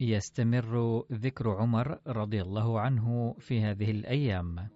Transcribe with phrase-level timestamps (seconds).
[0.00, 4.68] يستمر ذكر عمر رضي الله عنه في هذه الأيام.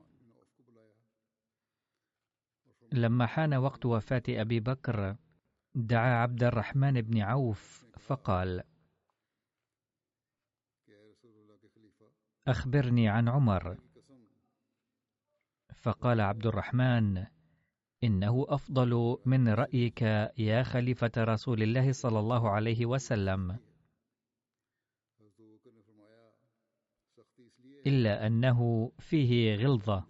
[2.92, 5.16] لما حان وقت وفاة أبي بكر
[5.74, 8.62] دعا عبد الرحمن بن عوف فقال
[12.48, 13.76] أخبرني عن عمر.
[15.74, 17.26] فقال عبد الرحمن
[18.04, 20.02] إنه أفضل من رأيك
[20.38, 23.67] يا خليفة رسول الله صلى الله عليه وسلم.
[27.88, 30.06] إلا أنه فيه غلظة.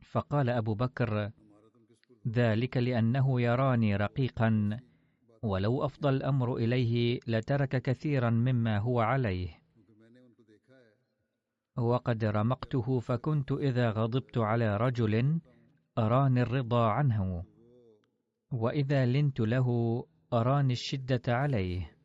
[0.00, 1.30] فقال أبو بكر
[2.28, 4.80] ذلك لأنه يراني رقيقا
[5.42, 9.62] ولو أفضى الأمر إليه لترك كثيرا مما هو عليه.
[11.76, 15.40] وقد رمقته فكنت إذا غضبت على رجل
[15.98, 17.44] أراني الرضا عنه
[18.52, 19.68] وإذا لنت له
[20.32, 21.95] أراني الشدة عليه.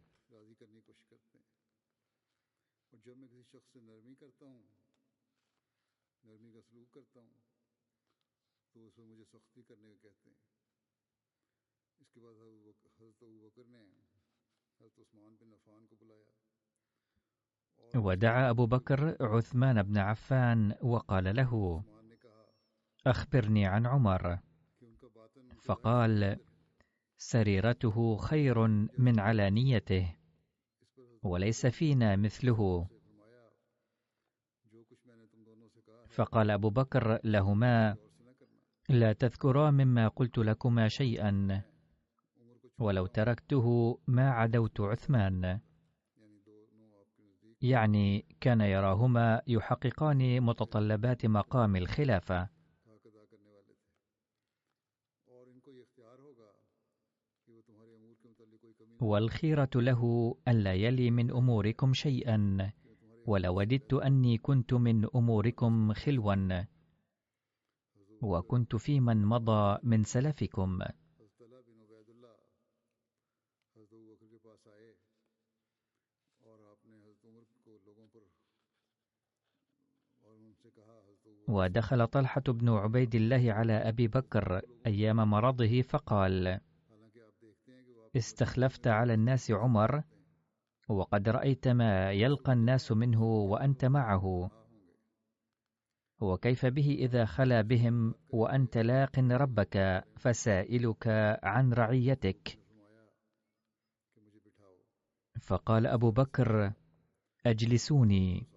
[17.96, 21.84] ودعا أبو بكر عثمان بن عفان وقال له
[23.08, 24.40] أخبرني عن عمر.
[25.62, 26.38] فقال
[27.18, 30.16] سريرته خير من علانيته
[31.24, 32.88] وليس فينا مثله.
[36.10, 37.96] فقال أبو بكر لهما
[38.90, 41.64] لا تذكرا مما قلت لكما شيئا
[42.80, 45.60] ولو تركته ما عدوت عثمان.
[47.62, 52.50] يعني كان يراهما يحققان متطلبات مقام الخلافة.
[59.02, 62.72] والخيرة له ألا يلي من أموركم شيئا
[63.26, 66.64] ولوددت أني كنت من أموركم خلوا
[68.22, 70.80] وكنت في من مضى من سلفكم.
[81.52, 86.60] ودخل طلحة بن عبيد الله على أبي بكر أيام مرضه فقال
[88.16, 90.04] استخلفت على الناس عمر
[90.90, 94.52] وقد رأيت ما يلقى الناس منه وأنت معه.
[96.22, 101.08] وكيف به إذا خلا بهم وأنت لاق ربك فسائلك
[101.44, 102.60] عن رعيتك؟
[105.42, 106.74] فقال أبو بكر
[107.46, 108.51] أجلسوني.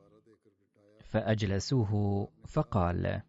[1.14, 3.22] فأجلسوه فقال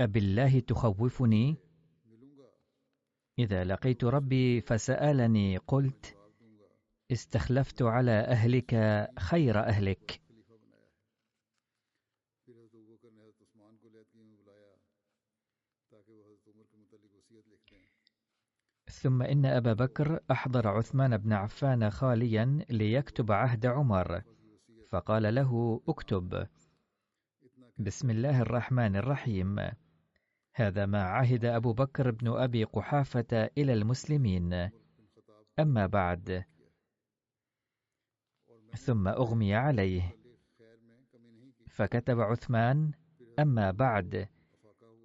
[0.00, 1.56] أبالله تخوفني؟
[3.38, 6.16] إذا لقيت ربي فسألني قلت
[7.12, 8.74] استخلفت على أهلك
[9.18, 10.20] خير أهلك.
[18.90, 24.35] ثم إن أبا بكر أحضر عثمان بن عفان خاليا ليكتب عهد عمر.
[24.88, 26.46] فقال له اكتب.
[27.78, 29.56] بسم الله الرحمن الرحيم.
[30.54, 34.70] هذا ما عهد أبو بكر بن أبي قحافة إلى المسلمين.
[35.58, 36.44] أما بعد.
[38.76, 40.16] ثم أغمي عليه.
[41.68, 42.92] فكتب عثمان
[43.38, 44.28] أما بعد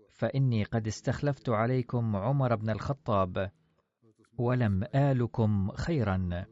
[0.09, 3.51] فإني قد استخلفت عليكم عمر بن الخطاب
[4.37, 6.45] ولم آلكم خيرا.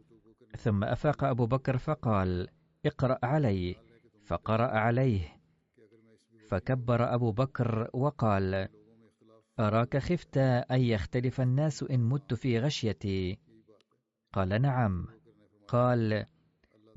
[0.57, 2.47] ثم أفاق أبو بكر فقال
[2.85, 3.75] اقرأ علي
[4.25, 5.39] فقرأ عليه.
[6.49, 8.67] فكبر أبو بكر وقال
[9.59, 13.39] أراك خفت أن يختلف الناس إن مت في غشيتي؟
[14.33, 15.07] قال نعم.
[15.67, 16.25] قال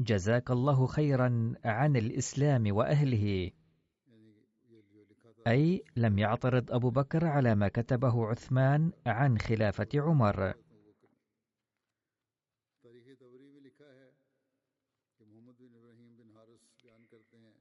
[0.00, 3.50] جزاك الله خيرا عن الإسلام وأهله.
[5.46, 10.54] أي لم يعترض أبو بكر على ما كتبه عثمان عن خلافة عمر.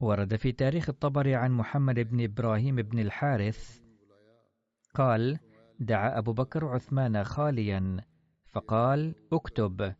[0.02, 3.80] ورد في تاريخ الطبري عن محمد بن إبراهيم بن الحارث
[4.94, 5.38] قال
[5.80, 8.04] دعا أبو بكر عثمان خاليا
[8.46, 9.94] فقال اكتب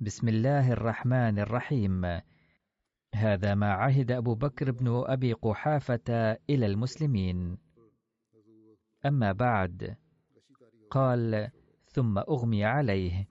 [0.00, 2.20] بسم الله الرحمن الرحيم
[3.14, 7.58] هذا ما عهد أبو بكر بن أبي قحافة إلى المسلمين
[9.06, 9.96] أما بعد
[10.90, 11.50] قال
[11.86, 13.28] ثم أغمي عليه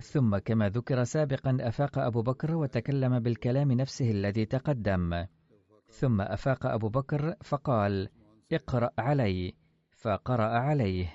[0.00, 5.26] ثم كما ذكر سابقا أفاق أبو بكر وتكلم بالكلام نفسه الذي تقدم.
[5.88, 8.08] ثم أفاق أبو بكر فقال
[8.52, 9.54] اقرأ علي.
[9.90, 11.14] فقرأ عليه.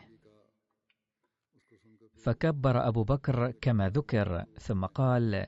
[2.24, 5.46] فكبر أبو بكر كما ذكر ثم قال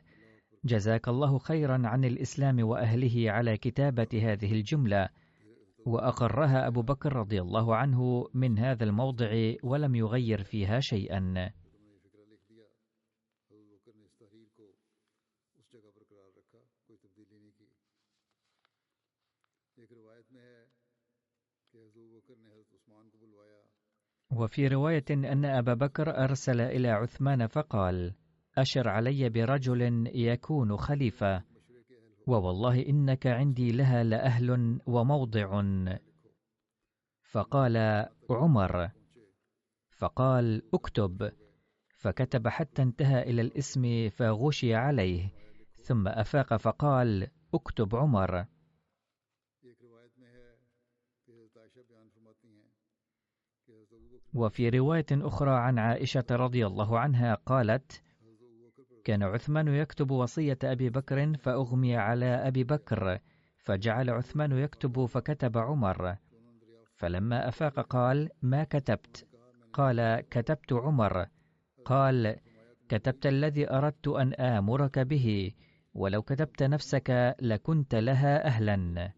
[0.65, 5.09] جزاك الله خيرا عن الإسلام وأهله على كتابة هذه الجملة.
[5.85, 11.53] وأقرها أبو بكر رضي الله عنه من هذا الموضع ولم يغير فيها شيئا.
[24.37, 28.13] وفي رواية أن أبا بكر أرسل إلى عثمان فقال:
[28.57, 31.43] أشر علي برجل يكون خليفة،
[32.27, 35.61] ووالله إنك عندي لها لأهل وموضع.
[37.31, 38.89] فقال عمر،
[39.97, 41.31] فقال: اكتب،
[41.97, 45.29] فكتب حتى انتهى إلى الاسم فغشي عليه،
[45.75, 48.45] ثم أفاق فقال: اكتب عمر.
[54.33, 58.01] وفي رواية أخرى عن عائشة رضي الله عنها قالت:
[59.03, 63.19] كان عثمان يكتب وصية أبي بكر فأغمي على أبي بكر،
[63.57, 66.15] فجعل عثمان يكتب فكتب عمر،
[66.95, 69.27] فلما أفاق قال: ما كتبت؟
[69.73, 71.25] قال: كتبت عمر،
[71.85, 72.35] قال:
[72.89, 75.51] كتبت الذي أردت أن آمرك به،
[75.93, 79.13] ولو كتبت نفسك لكنت لها أهلا.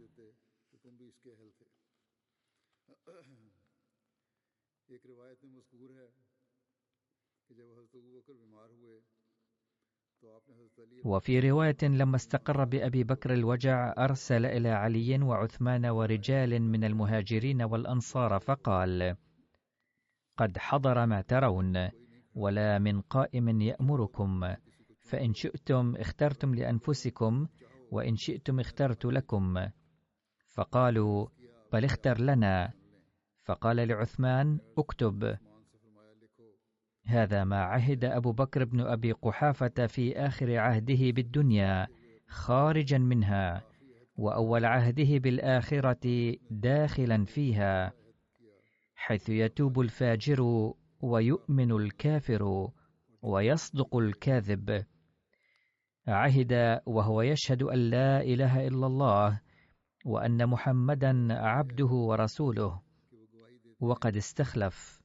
[11.06, 18.40] وفي رواية لما استقر بأبي بكر الوجع أرسل إلى علي وعثمان ورجال من المهاجرين والأنصار
[18.40, 19.16] فقال:
[20.38, 21.90] قد حضر ما ترون،
[22.36, 24.56] ولا من قائم يأمركم،
[25.02, 27.48] فإن شئتم اخترتم لأنفسكم،
[27.92, 29.68] وإن شئتم اخترت لكم.
[30.48, 31.28] فقالوا:
[31.74, 32.72] بل اختر لنا.
[33.44, 35.38] فقال لعثمان: اكتب.
[37.08, 41.88] هذا ما عهد أبو بكر بن أبي قحافة في آخر عهده بالدنيا
[42.28, 43.64] خارجا منها
[44.18, 47.94] وأول عهده بالآخرة داخلا فيها
[48.96, 50.42] حيث يتوب الفاجر
[51.02, 52.72] ويؤمن الكافر
[53.22, 54.86] ويصدق الكاذب.
[56.08, 59.42] عهد وهو يشهد أن لا إله إلا الله
[60.06, 62.82] وأن محمدا عبده ورسوله
[63.80, 65.05] وقد استخلف.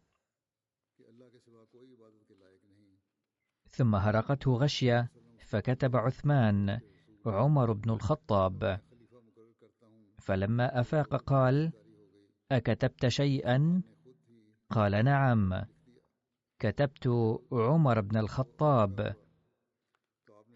[3.81, 6.81] ثم هرقته غشية فكتب عثمان
[7.27, 8.81] عمر بن الخطاب.
[10.19, 11.73] فلما أفاق قال
[12.53, 13.83] أكتبت شيئا؟
[14.71, 15.65] قال نعم.
[16.59, 17.09] كتبت
[17.53, 19.15] عمر بن الخطاب.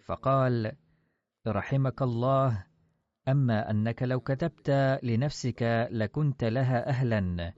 [0.05, 0.73] فقال
[1.47, 2.67] رحمك الله
[3.29, 4.71] أما أنك لو كتبت
[5.03, 7.53] لنفسك لكنت لها أهلا.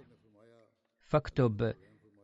[1.01, 1.75] فاكتب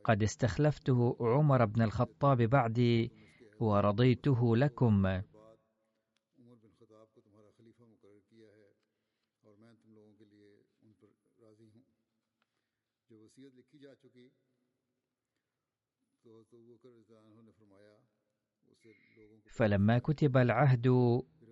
[0.05, 3.22] قد استخلفته عمر بن الخطاب بعدي
[3.63, 5.23] ورضيته لكم.
[19.57, 20.87] فلما كتب العهد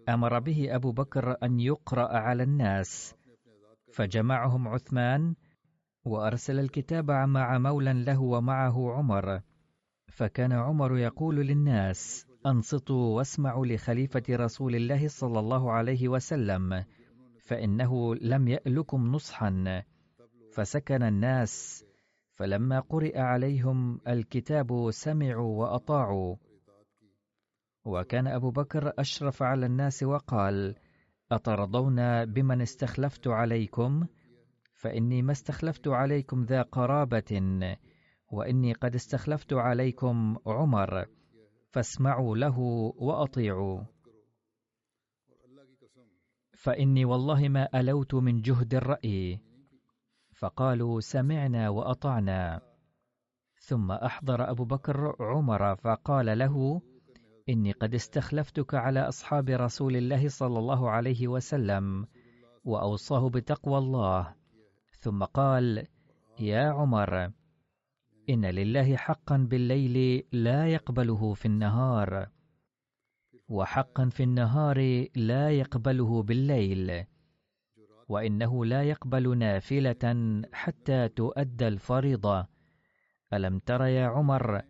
[0.09, 3.15] أمر به أبو بكر أن يقرأ على الناس
[3.93, 5.35] فجمعهم عثمان
[6.05, 9.50] وأرسل الكتاب مع مولى له ومعه عمر.
[10.11, 16.85] فكان عمر يقول للناس أنصتوا واسمعوا لخليفة رسول الله صلى الله عليه وسلم
[17.41, 19.83] فإنه لم يألكم نصحا.
[20.55, 21.85] فسكن الناس
[22.35, 26.37] فلما قرئ عليهم الكتاب سمعوا وأطاعوا.
[27.85, 30.75] وكان أبو بكر أشرف على الناس وقال
[31.33, 34.07] أترضون بمن استخلفت عليكم؟
[34.75, 37.43] فإني ما استخلفت عليكم ذا قرابة.
[38.31, 41.07] وإني قد استخلفت عليكم عمر
[41.71, 42.59] فاسمعوا له
[42.97, 43.85] وأطيعوا.
[46.53, 49.41] فإني والله ما ألوت من جهد الرأي.
[50.35, 52.61] فقالوا سمعنا وأطعنا.
[53.61, 56.81] ثم أحضر أبو بكر عمر فقال له
[57.49, 62.07] إني قد استخلفتك على أصحاب رسول الله صلى الله عليه وسلم
[62.65, 64.35] وأوصاه بتقوى الله.
[64.99, 65.87] ثم قال
[66.39, 67.33] يا عمر
[68.31, 72.29] إن لله حقا بالليل لا يقبله في النهار
[73.49, 77.05] وحقا في النهار لا يقبله بالليل
[78.09, 82.47] وإنه لا يقبل نافلة حتى تؤدى الفريضة.
[83.33, 84.63] ألم تر يا عمر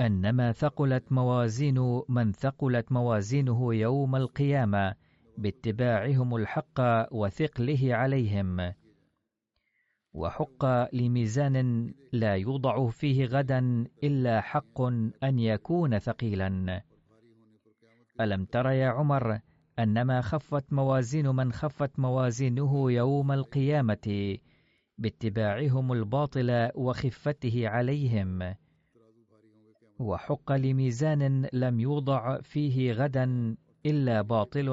[0.00, 4.94] أنما ثقلت موازين من ثقلت موازينه يوم القيامة
[5.38, 6.80] باتباعهم الحق
[7.12, 8.72] وثقله عليهم؟
[10.14, 14.80] وحق لميزان لا يوضع فيه غدا إلا حق
[15.24, 16.82] أن يكون ثقيلا.
[18.20, 19.40] ألم تر يا عمر
[19.78, 24.38] أنما خفت موازين من خفت موازينه يوم القيامة
[24.98, 28.54] باتباعهم الباطل وخفته عليهم؟
[29.98, 33.56] وحق لميزان لم يوضع فيه غدا
[33.86, 34.68] إلا باطل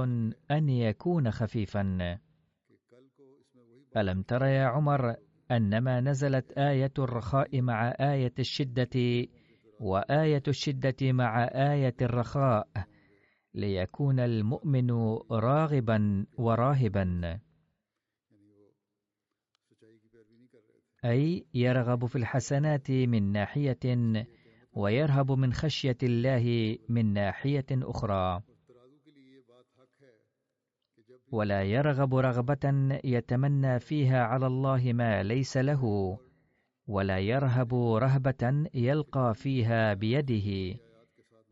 [0.51, 2.17] أن يكون خفيفا.
[3.97, 5.15] ألم تر يا عمر
[5.51, 9.27] أنما نزلت آية الرخاء مع آية الشدة
[9.79, 12.67] وآية الشدة مع آية الرخاء
[13.53, 14.91] ليكون المؤمن
[15.31, 17.39] راغبا وراهبا.
[21.05, 23.79] أي يرغب في الحسنات من ناحية
[24.73, 28.41] ويرهب من خشية الله من ناحية أخرى.
[31.31, 35.83] ولا يرغب رغبة يتمنى فيها على الله ما ليس له
[36.87, 40.79] ولا يرهب رهبة يلقى فيها بيده.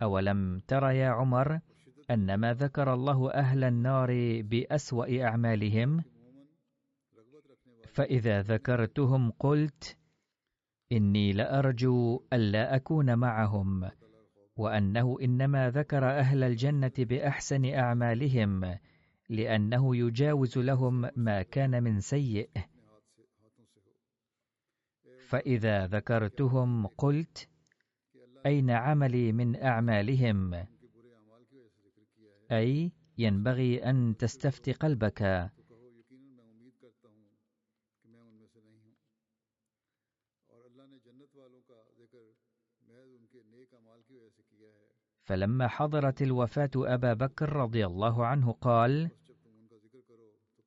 [0.01, 1.59] أولم تر يا عمر
[2.11, 6.03] أن ما ذكر الله أهل النار بأسوأ أعمالهم؟
[7.87, 9.97] فإذا ذكرتهم قلت
[10.91, 13.91] إني لأرجو ألا أكون معهم
[14.57, 18.77] وأنه إنما ذكر أهل الجنة بأحسن أعمالهم.
[19.29, 22.49] لأنه يجاوز لهم ما كان من سيء.
[25.27, 27.49] فإذا ذكرتهم قلت
[28.45, 30.65] أين عملي من أعمالهم؟
[32.51, 35.51] أي ينبغي أن تستفتي قلبك.
[45.29, 49.11] فلما حضرت الوفاة أبا بكر رضي الله عنه قال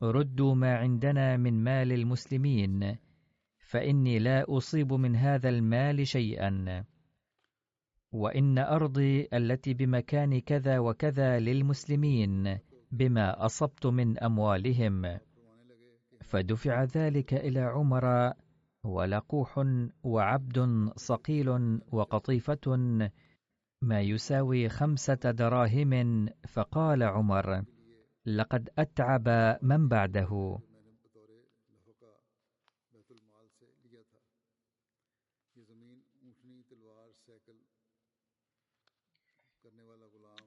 [0.03, 2.97] ردوا ما عندنا من مال المسلمين
[3.59, 6.85] فإني لا أصيب من هذا المال شيئا.
[8.13, 12.59] وإن أرضي التي بمكان كذا وكذا للمسلمين
[12.91, 15.19] بما أصبت من أموالهم.
[16.21, 18.33] فدفع ذلك إلى عمر
[18.85, 19.67] ولقوح
[20.03, 22.77] وعبد صقيل وقطيفة
[23.83, 27.65] ما يساوي خمسة دراهم فقال عمر
[28.27, 29.29] لقد أتعب
[29.63, 30.59] من بعده.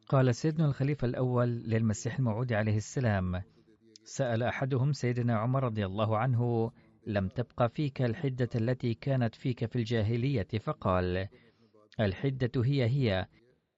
[0.10, 3.41] قال سيدنا الخليفة الأول للمسيح الموعود عليه السلام.
[4.03, 6.72] سأل أحدهم سيدنا عمر رضي الله عنه
[7.08, 11.27] لم تبق فيك الحدة التي كانت فيك في الجاهلية؟ فقال
[12.00, 13.27] الحدة هي هي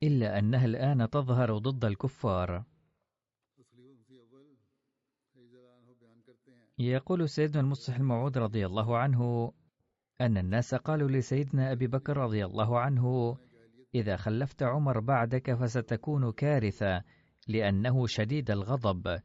[0.03, 2.65] إلا أنها الآن تظهر ضد الكفار.
[6.79, 9.51] يقول سيدنا المصلح الموعود رضي الله عنه
[10.21, 13.37] أن الناس قالوا لسيدنا أبي بكر رضي الله عنه
[13.95, 17.03] إذا خلفت عمر بعدك فستكون كارثة
[17.47, 19.19] لأنه شديد الغضب.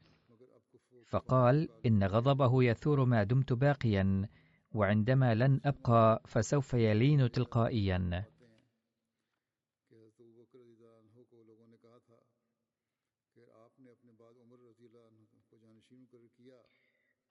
[1.09, 4.29] فقال إن غضبه يثور ما دمت باقيا
[4.73, 8.25] وعندما لن أبقى فسوف يلين تلقائيا.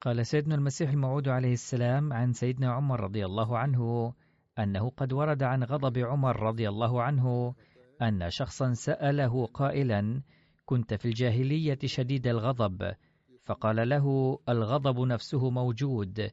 [0.02, 4.14] قال سيدنا المسيح الموعود عليه السلام عن سيدنا عمر رضي الله عنه
[4.60, 7.56] أنه قد ورد عن غضب عمر رضي الله عنه
[8.02, 10.22] أن شخصا سأله قائلا
[10.66, 12.94] كنت في الجاهلية شديد الغضب؟
[13.42, 16.30] فقال له الغضب نفسه موجود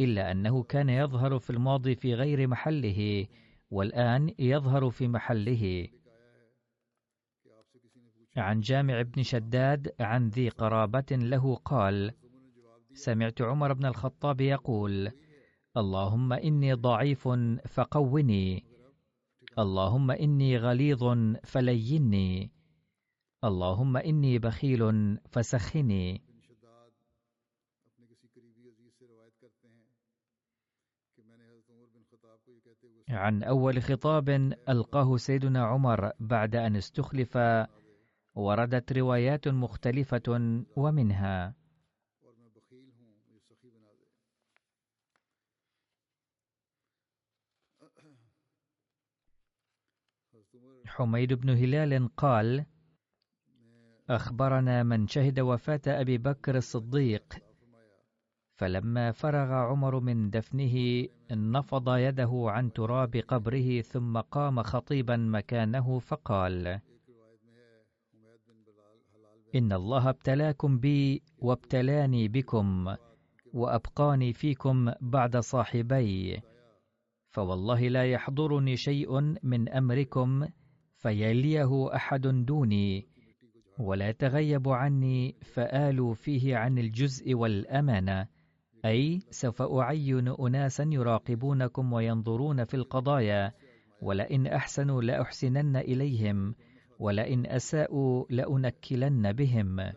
[0.00, 3.26] إلا أنه كان يظهر في الماضي في غير محله
[3.70, 5.88] والآن يظهر في محله.
[8.36, 12.12] عن جامع بن شداد عن ذي قرابة له قال
[12.94, 15.10] سمعت عمر بن الخطاب يقول
[15.76, 17.28] اللهم إني ضعيف
[17.68, 18.64] فقوني
[19.58, 21.04] اللهم إني غليظ
[21.44, 22.50] فليني
[23.44, 24.82] اللهم إني بخيل
[25.30, 26.22] فسخني.
[33.08, 34.28] عن أول خطاب
[34.68, 37.38] ألقاه سيدنا عمر بعد أن استخلف
[38.34, 40.22] وردت روايات مختلفة
[40.76, 41.57] ومنها.
[50.98, 52.64] حميد بن هلال قال
[54.10, 57.22] أخبرنا من شهد وفاة أبي بكر الصديق.
[58.56, 66.80] فلما فرغ عمر من دفنه نفض يده عن تراب قبره ثم قام خطيبا مكانه فقال
[69.54, 72.94] إن الله ابتلاكم بي وابتلاني بكم
[73.52, 76.40] وأبقاني فيكم بعد صاحبي.
[77.28, 80.48] فوالله لا يحضرني شيء من أمركم
[80.98, 83.06] فيليه أحد دوني
[83.78, 88.26] ولا تغيب عني فآلوا فيه عن الجزء والأمانة
[88.84, 93.52] أي سوف أعين أناسا يراقبونكم وينظرون في القضايا
[94.02, 96.54] ولئن أحسنوا لأحسنن إليهم
[96.98, 99.92] ولئن أساءوا لأنكلن بهم.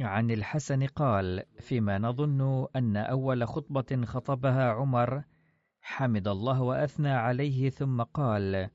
[0.00, 5.22] عن الحسن قال فيما نظن أن أول خطبة خطبها عمر
[5.80, 8.68] حمد الله وأثنى عليه ثم قال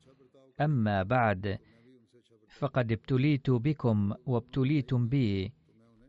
[0.60, 1.58] أما بعد
[2.48, 5.52] فقد ابتليت بكم وابتليتم بي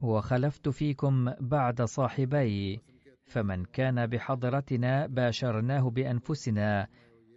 [0.01, 2.81] وخلفت فيكم بعد صاحبي
[3.25, 6.87] فمن كان بحضرتنا باشرناه بأنفسنا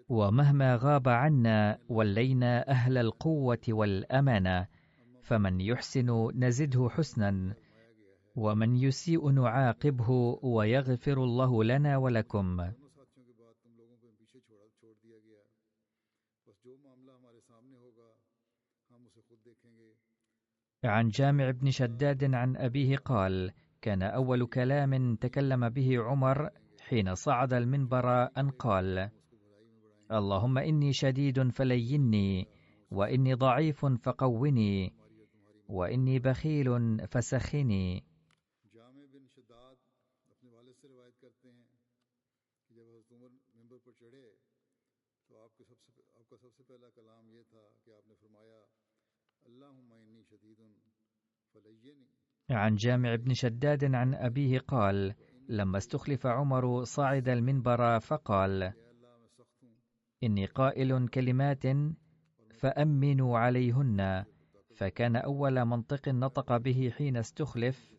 [0.09, 4.67] ومهما غاب عنا ولينا أهل القوة والأمانة
[5.23, 7.55] فمن يحسن نزده حسنا
[8.37, 10.11] ومن يسيء نعاقبه
[10.43, 12.61] ويغفر الله لنا ولكم.
[20.85, 27.53] عن جامع بن شداد عن أبيه قال كان أول كلام تكلم به عمر حين صعد
[27.53, 29.11] المنبر أن قال
[30.13, 32.49] اللهم إني شديد فليني
[32.91, 34.93] وإني ضعيف فقوني
[35.69, 38.05] وإني بخيل فسخني
[52.51, 55.15] عن جامع بن شداد عن أبيه قال
[55.49, 58.73] لما استخلف عمر صعد المنبر فقال
[60.23, 61.63] إني قائل كلمات
[62.61, 64.25] فأمنوا عليهن
[64.77, 67.95] فكان أول منطق نطق به حين استخلف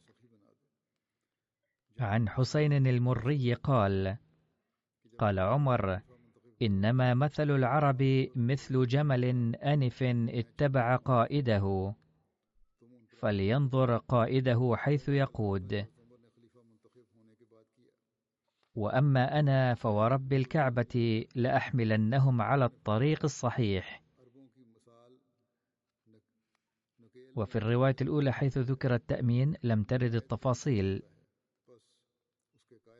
[1.99, 4.17] عن حسين المري قال
[5.17, 6.01] قال عمر
[6.61, 11.95] إنما مثل العرب مثل جمل أنف اتبع قائده.
[13.19, 15.85] فلينظر قائده حيث يقود.
[18.75, 24.03] وأما أنا فورب الكعبة لأحملنهم على الطريق الصحيح.
[27.35, 31.01] وفي الرواية الأولى حيث ذكر التأمين لم ترد التفاصيل.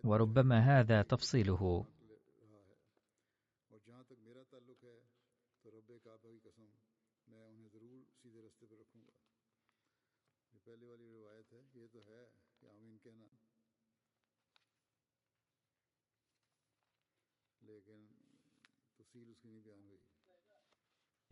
[0.03, 1.85] وربما هذا تفصيله.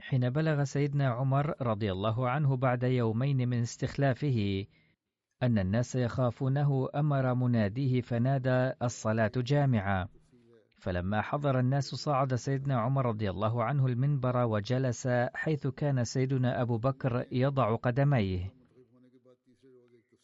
[0.08, 4.65] حين بلغ سيدنا عمر رضي الله عنه بعد يومين من استخلافه
[5.44, 10.10] أن الناس يخافونه أمر مناديه فنادى الصلاة جامعة.
[10.76, 16.78] فلما حضر الناس صعد سيدنا عمر رضي الله عنه المنبر وجلس حيث كان سيدنا أبو
[16.78, 18.54] بكر يضع قدميه.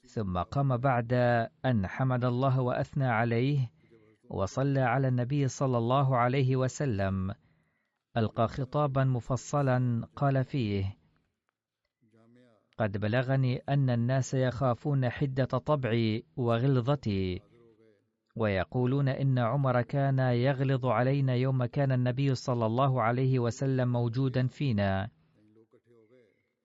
[0.08, 1.14] ثم قام بعد
[1.66, 3.72] أن حمد الله وأثنى عليه
[4.30, 7.34] وصلى على النبي صلى الله عليه وسلم.
[8.18, 10.98] ألقى خطابا مفصلا قال فيه
[12.78, 17.42] قد بلغني أن الناس يخافون حدة طبعي وغلظتي
[18.36, 25.10] ويقولون إن عمر كان يغلظ علينا يوم كان النبي صلى الله عليه وسلم موجودا فينا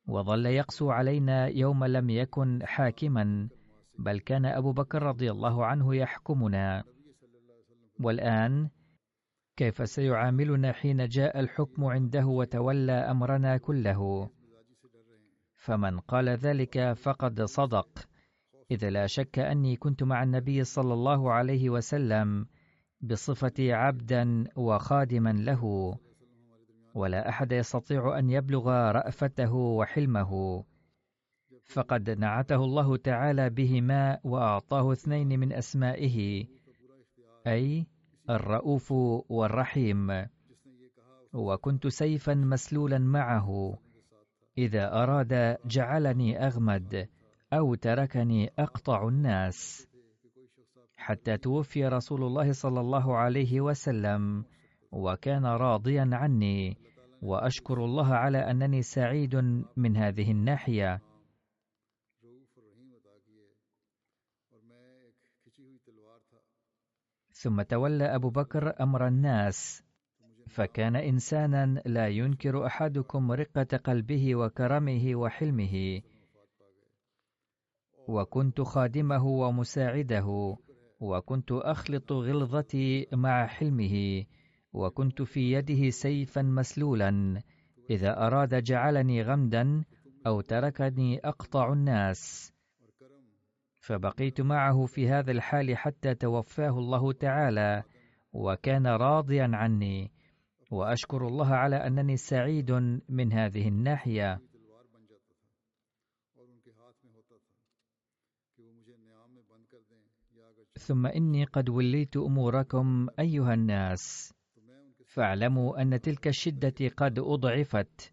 [0.09, 3.49] وظل يقسو علينا يوم لم يكن حاكما
[3.99, 6.85] بل كان أبو بكر رضي الله عنه يحكمنا.
[8.01, 8.71] والآن
[9.57, 14.31] كيف سيعاملنا حين جاء الحكم عنده وتولى أمرنا كله؟
[15.55, 17.89] فمن قال ذلك فقد صدق.
[18.71, 22.47] إذ لا شك أني كنت مع النبي صلى الله عليه وسلم
[23.01, 25.95] بصفتي عبدا وخادما له
[26.95, 30.65] ولا أحد يستطيع أن يبلغ رأفته وحلمه.
[31.65, 36.47] فقد نعته الله تعالى بهما وأعطاه اثنين من أسمائه
[37.47, 37.87] أي
[38.31, 38.93] الرؤوف
[39.29, 40.27] والرحيم
[41.33, 43.79] وكنت سيفا مسلولا معه
[44.59, 47.09] إذا أراد جعلني أغمد
[47.53, 49.89] أو تركني أقطع الناس.
[50.97, 54.45] حتى توفي رسول الله صلى الله عليه وسلم
[54.93, 56.77] وكان راضيا عني
[57.23, 59.37] وأشكر الله على أنني سعيد
[59.77, 61.01] من هذه الناحية.
[67.47, 69.83] ثم تولى أبو بكر أمر الناس.
[70.47, 76.01] فكان إنسانا لا ينكر أحدكم رقة قلبه وكرمه وحلمه.
[78.09, 80.57] وكنت خادمه ومساعده
[81.01, 84.25] وكنت أخلط غلظتي مع حلمه
[84.73, 87.43] وكنت في يده سيفا مسلولا
[87.91, 89.85] إذا أراد جعلني غمدا
[90.27, 92.53] أو تركني أقطع الناس.
[93.87, 97.83] فبقيت معه في هذا الحال حتى توفاه الله تعالى
[98.33, 100.13] وكان راضيا عني.
[100.71, 102.71] وأشكر الله على أنني سعيد
[103.09, 104.41] من هذه الناحية.
[110.79, 114.35] ثم إني قد وليت أموركم أيها الناس.
[115.07, 118.13] فاعلموا أن تلك الشدة قد أضعفت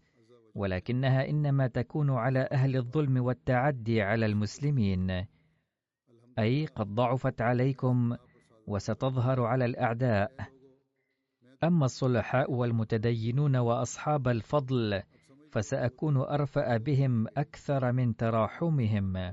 [0.54, 5.33] ولكنها إنما تكون على أهل الظلم والتعدي على المسلمين.
[6.38, 8.16] أي قد ضعفت عليكم
[8.66, 10.32] وستظهر على الأعداء.
[11.64, 15.02] أما الصلحاء والمتدينون وأصحاب الفضل
[15.52, 19.32] فسأكون أرفأ بهم أكثر من تراحمهم.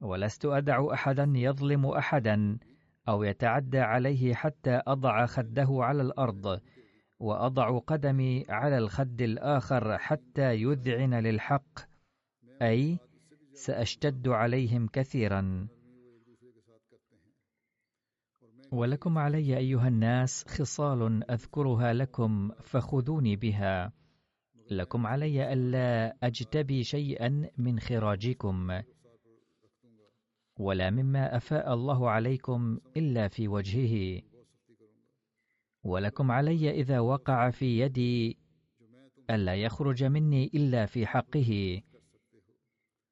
[0.00, 2.58] ولست أدع أحدا يظلم أحدا
[3.08, 6.60] أو يتعدى عليه حتى أضع خده على الأرض
[7.20, 11.78] وأضع قدمي على الخد الآخر حتى يذعن للحق.
[12.62, 12.98] أي
[13.58, 15.68] سأشتد عليهم كثيرا.
[18.72, 23.92] ولكم علي أيها الناس خصال أذكرها لكم فخذوني بها.
[24.70, 28.82] لكم علي ألا أجتبي شيئا من خراجكم
[30.56, 34.22] ولا مما أفاء الله عليكم إلا في وجهه.
[35.84, 38.38] ولكم علي إذا وقع في يدي
[39.30, 41.82] ألا يخرج مني إلا في حقه.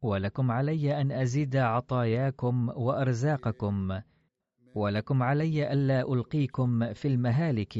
[0.03, 4.01] ولكم علي أن أزيد عطاياكم وأرزاقكم
[4.75, 7.79] ولكم علي ألا ألقيكم في المهالك.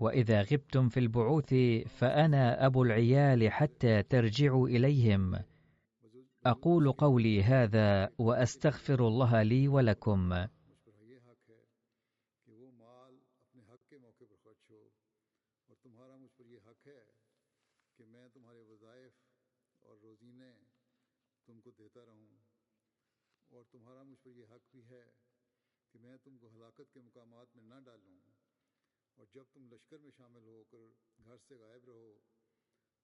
[0.00, 1.54] وإذا غبتم في البعوث
[1.86, 5.38] فأنا أبو العيال حتى ترجعوا إليهم.
[6.46, 10.34] أقول قولي هذا وأستغفر الله لي ولكم.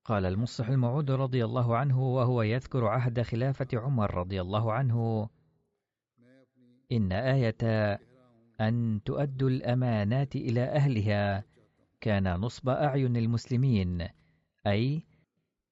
[0.05, 5.29] قال المصلح الموعود رضي الله عنه وهو يذكر عهد خلافة عمر رضي الله عنه.
[6.93, 7.99] إن آية
[8.61, 11.45] أن تؤدوا الأمانات إلى أهلها
[12.01, 14.09] كان نصب أعين المسلمين.
[14.67, 15.05] أي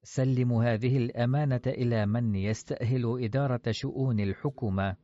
[0.03, 4.95] سلموا هذه الأمانة إلى من يستأهل إدارة شؤون الحكومة.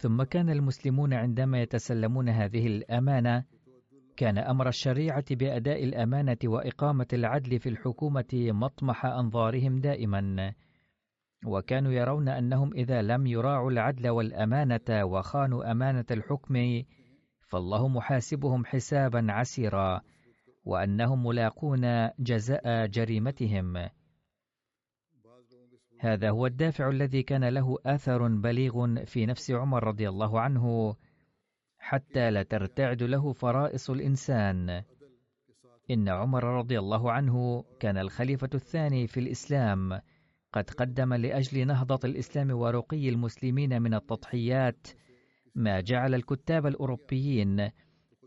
[0.00, 3.44] ثم كان المسلمون عندما يتسلمون هذه الأمانة
[4.16, 10.52] كان أمر الشريعة بأداء الأمانة وإقامة العدل في الحكومة مطمح أنظارهم دائما.
[11.46, 16.82] وكانوا يرون أنهم إذا لم يراعوا العدل والأمانة وخانوا أمانة الحكم
[17.40, 20.00] فالله محاسبهم حسابا عسيرا
[20.64, 23.88] وأنهم ملاقون جزاء جريمتهم.
[26.02, 30.94] هذا هو الدافع الذي كان له اثر بليغ في نفس عمر رضي الله عنه
[31.78, 34.82] حتى لا ترتعد له فرائص الإنسان.
[35.90, 40.00] إن عمر رضي الله عنه كان الخليفة الثاني في الإسلام.
[40.52, 44.86] قد قدم لأجل نهضة الإسلام ورقي المسلمين من التضحيات
[45.54, 47.70] ما جعل الكتاب الأوروبيين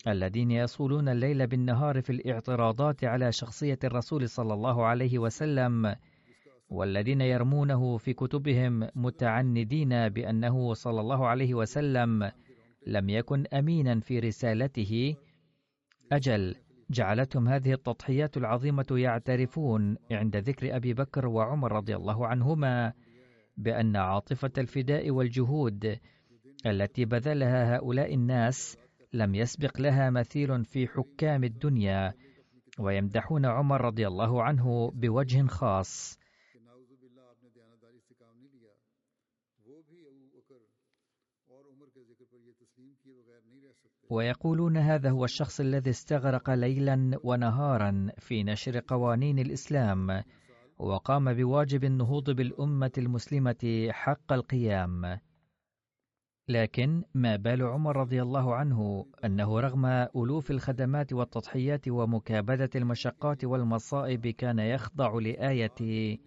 [0.07, 5.95] الذين يصولون الليل بالنهار في الاعتراضات على شخصية الرسول صلى الله عليه وسلم
[6.69, 12.31] والذين يرمونه في كتبهم متعندين بأنه صلى الله عليه وسلم
[12.87, 15.15] لم يكن أمينا في رسالته.
[16.11, 16.55] أجل
[16.89, 22.93] جعلتهم هذه التضحيات العظيمة يعترفون عند ذكر أبي بكر وعمر رضي الله عنهما
[23.57, 25.97] بأن عاطفة الفداء والجهود
[26.65, 28.77] التي بذلها هؤلاء الناس
[29.13, 32.13] لم يسبق لها مثيل في حكام الدنيا
[32.79, 36.19] ويمدحون عمر رضي الله عنه بوجه خاص.
[44.13, 50.23] ويقولون هذا هو الشخص الذي استغرق ليلا ونهارا في نشر قوانين الإسلام
[50.79, 55.19] وقام بواجب النهوض بالأمة المسلمة حق القيام.
[56.49, 64.27] لكن ما بال عمر رضي الله عنه أنه رغم ألوف الخدمات والتضحيات ومكابدة المشقات والمصائب
[64.27, 66.17] كان يخضع لآية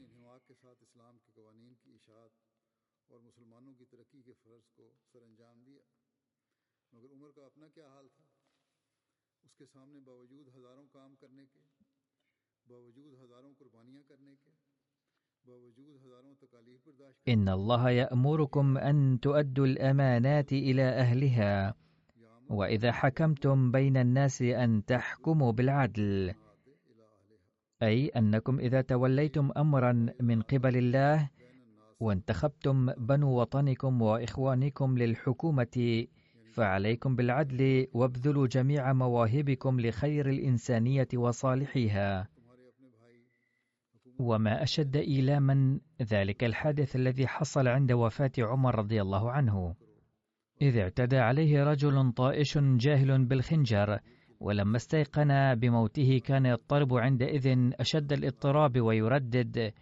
[17.29, 21.75] إن الله يأمركم أن تؤدوا الأمانات إلى أهلها
[22.51, 26.35] وإذا حكمتم بين الناس أن تحكموا بالعدل
[27.83, 31.31] أي أنكم إذا توليتم أمرا من قبل الله
[32.01, 36.07] وانتخبتم بنو وطنكم وإخوانكم للحكومة
[36.53, 42.29] فعليكم بالعدل وابذلوا جميع مواهبكم لخير الإنسانية وصالحها.
[44.19, 49.75] وما أشد إيلاما ذلك الحادث الذي حصل عند وفاة عمر رضي الله عنه.
[50.63, 53.99] إذ اعتدى عليه رجل طائش جاهل بالخنجر
[54.41, 59.73] ولما استيقن بموته كان يضطرب عندئذ أشد الاضطراب ويردد.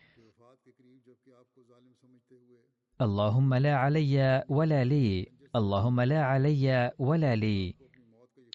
[3.01, 7.75] اللهم لا علي ولا لي اللهم لا علي ولا لي.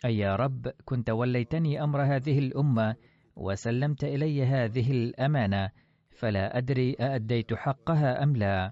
[0.06, 2.96] أي يا رب كنت وليتني أمر هذه الأمة
[3.40, 5.72] وسلمت إلي هذه الأمانة
[6.12, 8.72] فلا أدري أأديت حقها أم لا.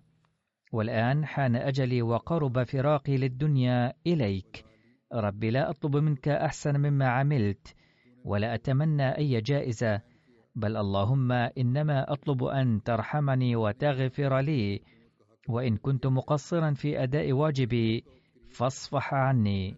[0.71, 4.65] والآن حان أجلي وقرب فراقي للدنيا إليك.
[5.13, 7.75] رب لا أطلب منك أحسن مما عملت
[8.25, 10.01] ولا أتمنى أي جائزة.
[10.56, 14.82] بل اللهم إنما أطلب أن ترحمني وتغفر لي
[15.49, 18.03] وإن كنت مقصرا في أداء واجبي
[18.51, 19.77] فاصفح عني.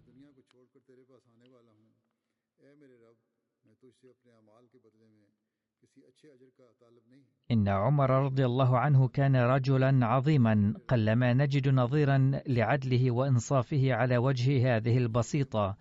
[7.50, 14.76] إن عمر رضي الله عنه كان رجلا عظيما قلما نجد نظيرا لعدله وإنصافه على وجه
[14.76, 15.76] هذه البسيطة.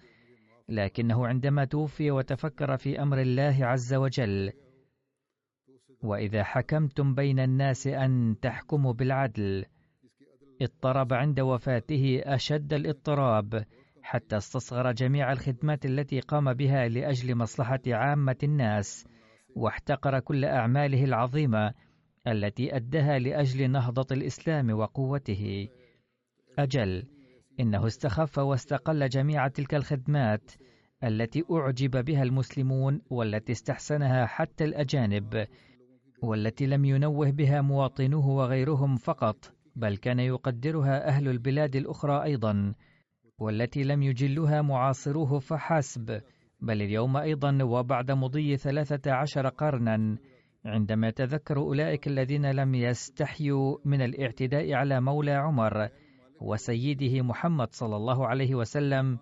[0.70, 4.52] لكنه عندما توفي وتفكر في أمر الله عز وجل
[6.04, 9.66] وإذا حكمتم بين الناس أن تحكموا بالعدل
[10.62, 13.66] اضطرب عند وفاته أشد الاضطراب
[14.02, 19.08] حتى استصغر جميع الخدمات التي قام بها لأجل مصلحة عامة الناس.
[19.60, 21.74] واحتقر كل أعماله العظيمة
[22.28, 25.68] التي أدها لأجل نهضة الإسلام وقوته.
[26.60, 27.04] أجل
[27.60, 30.52] إنه استخف واستقل جميع تلك الخدمات
[31.04, 35.48] التي أعجب بها المسلمون والتي استحسنها حتى الأجانب
[36.24, 42.74] والتي لم ينوه بها مواطنوه وغيرهم فقط بل كان يقدرها أهل البلاد الأخرى أيضا
[43.40, 46.22] والتي لم يجلها معاصروه فحسب.
[46.62, 50.18] بل اليوم أيضا وبعد مضي ثلاثة عشر قرنا
[50.66, 55.90] عندما يتذكر أولئك الذين لم يستحيوا من الاعتداء على مولى عمر
[56.42, 59.20] وسيده محمد صلى الله عليه وسلم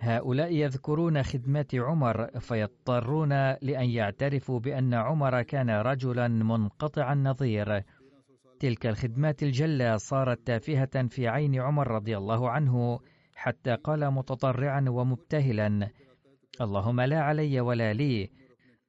[0.00, 7.82] هؤلاء يذكرون خدمات عمر فيضطرون لأن يعترفوا بأن عمر كان رجلا منقطع النظير.
[8.60, 12.98] تلك الخدمات الجلة صارت تافهة في عين عمر رضي الله عنه
[13.34, 15.90] حتى قال متضرعا ومبتهلا
[16.60, 18.30] اللهم لا علي ولا لي.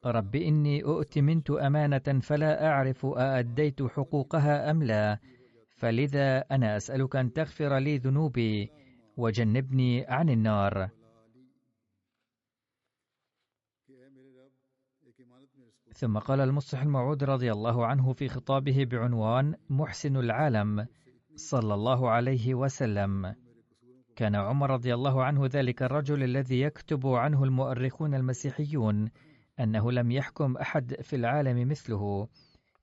[0.05, 5.19] رب إني أؤتمنت أمانة فلا أعرف أأديت حقوقها أم لا.
[5.77, 8.71] فلذا أنا أسألك أن تغفر لي ذنوبي
[9.17, 10.89] وجنبني عن النار.
[15.93, 20.87] ثم قال المصلح الموعود رضي الله عنه في خطابه بعنوان محسن العالم
[21.35, 23.44] صلى الله عليه وسلم.
[24.15, 29.09] كان عمر رضي الله عنه ذلك الرجل الذي يكتب عنه المؤرخون المسيحيون
[29.59, 32.27] أنه لم يحكم أحد في العالم مثله.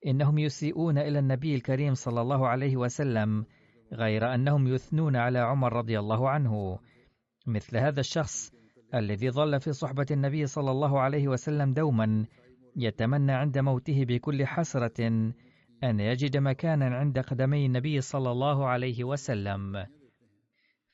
[0.06, 3.44] إنهم يسيئون إلى النبي الكريم صلى الله عليه وسلم
[3.92, 6.78] غير أنهم يثنون على عمر رضي الله عنه.
[7.46, 8.52] مثل هذا الشخص
[8.94, 12.26] الذي ظل في صحبة النبي صلى الله عليه وسلم دوما
[12.76, 15.06] يتمنى عند موته بكل حسرة
[15.84, 19.86] أن يجد مكانا عند قدمي النبي صلى الله عليه وسلم.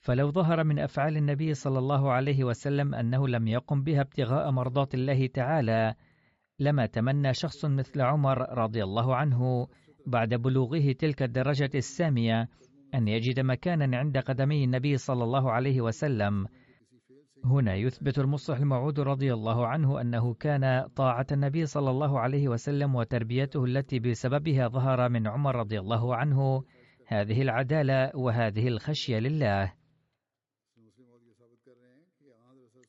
[0.01, 4.95] فلو ظهر من أفعال النبي صلى الله عليه وسلم أنه لم يقم بها ابتغاء مرضات
[4.95, 5.95] الله تعالى
[6.61, 9.67] لما تمنى شخص مثل عمر رضي الله عنه
[10.07, 12.49] بعد بلوغه تلك الدرجة السامية
[12.95, 16.47] أن يجد مكانا عند قدمي النبي صلى الله عليه وسلم.
[17.45, 22.95] هنا يثبت المصلح الموعود رضي الله عنه أنه كان طاعة النبي صلى الله عليه وسلم
[22.95, 26.63] وتربيته التي بسببها ظهر من عمر رضي الله عنه
[27.07, 29.78] هذه العدالة وهذه الخشية لله.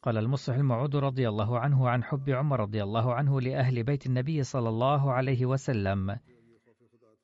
[0.02, 4.44] قال المصلح الموعود رضي الله عنه عن حب عمر رضي الله عنه لأهل بيت النبي
[4.44, 6.20] صلى الله عليه وسلم.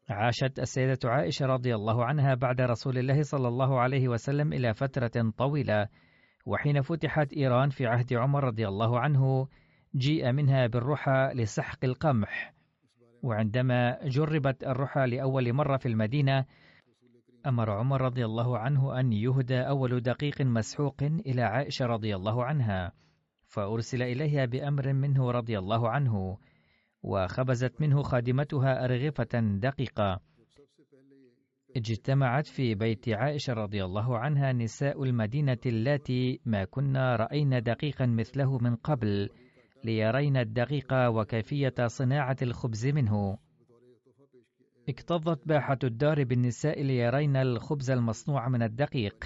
[0.09, 5.31] عاشت السيدة عائشة رضي الله عنها بعد رسول الله صلى الله عليه وسلم إلى فترة
[5.37, 5.87] طويلة
[6.45, 9.47] وحين فتحت إيران في عهد عمر رضي الله عنه
[9.95, 12.53] جيء منها بالرحى لسحق القمح.
[13.23, 16.45] وعندما جربت الرحى لأول مرة في المدينة
[17.47, 22.91] أمر عمر رضي الله عنه أن يهدى أول دقيق مسحوق إلى عائشة رضي الله عنها
[23.47, 26.37] فأرسل إليها بأمر منه رضي الله عنه
[27.03, 30.19] وخبزت منه خادمتها أرغفة دقيقة.
[31.77, 38.57] اجتمعت في بيت عائشة رضي الله عنها نساء المدينة اللاتي ما كنا رأين دقيقا مثله
[38.57, 39.29] من قبل
[39.83, 43.37] ليرين الدقيق وكيفية صناعة الخبز منه.
[44.89, 49.25] اكتظت باحة الدار بالنساء ليرين الخبز المصنوع من الدقيق.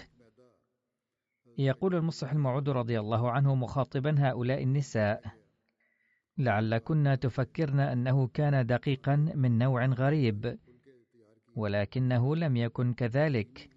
[1.58, 5.22] يقول المصلح الموعود رضي الله عنه مخاطبا هؤلاء النساء
[6.38, 10.58] لعلكن تفكرن أنه كان دقيقا من نوع غريب
[11.56, 13.70] ولكنه لم يكن كذلك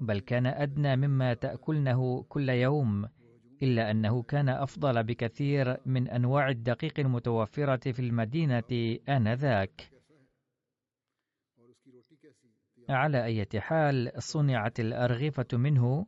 [0.00, 3.08] بل كان أدنى مما تأكلنه كل يوم
[3.62, 9.97] إلا أنه كان أفضل بكثير من أنواع الدقيق المتوفرة في المدينة آنذاك.
[12.88, 16.06] على أي حال صنعت الأرغفة منه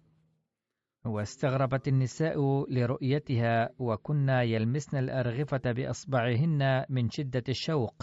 [1.04, 2.36] واستغربت النساء
[2.72, 8.02] لرؤيتها وكنا يلمسن الأرغفة بأصبعهن من شدة الشوق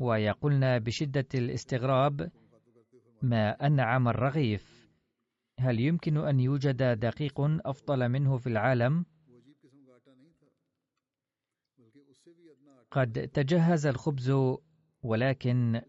[0.00, 2.30] ويقولن بشدة الاستغراب
[3.22, 4.90] ما أنعم الرغيف
[5.58, 9.04] هل يمكن أن يوجد دقيق أفضل منه في العالم؟
[12.90, 14.32] قد تجهز الخبز
[15.02, 15.82] ولكن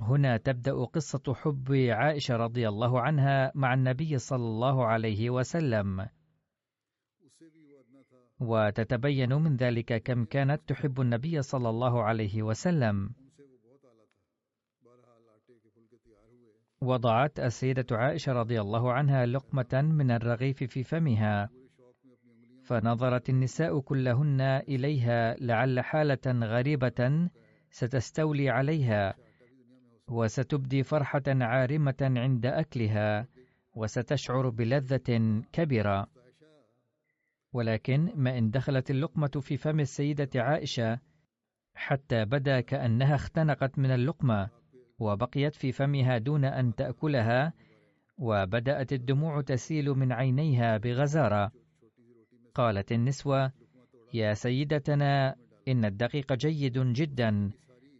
[0.00, 6.08] هنا تبدأ قصة حب عائشة رضي الله عنها مع النبي صلى الله عليه وسلم.
[8.40, 13.10] وتتبين من ذلك كم كانت تحب النبي صلى الله عليه وسلم.
[16.80, 21.48] وضعت السيدة عائشة رضي الله عنها لقمة من الرغيف في فمها.
[22.64, 27.28] فنظرت النساء كلهن إليها لعل حالة غريبة
[27.70, 29.25] ستستولي عليها.
[30.08, 33.28] وستبدي فرحة عارمة عند أكلها
[33.74, 36.06] وستشعر بلذة كبيرة.
[37.52, 40.98] ولكن ما إن دخلت اللقمة في فم السيدة عائشة
[41.74, 44.48] حتى بدا كأنها اختنقت من اللقمة
[44.98, 47.52] وبقيت في فمها دون أن تأكلها
[48.18, 51.52] وبدأت الدموع تسيل من عينيها بغزارة.
[52.54, 53.52] قالت النسوة
[54.14, 55.36] يا سيدتنا
[55.68, 57.50] إن الدقيق جيد جدا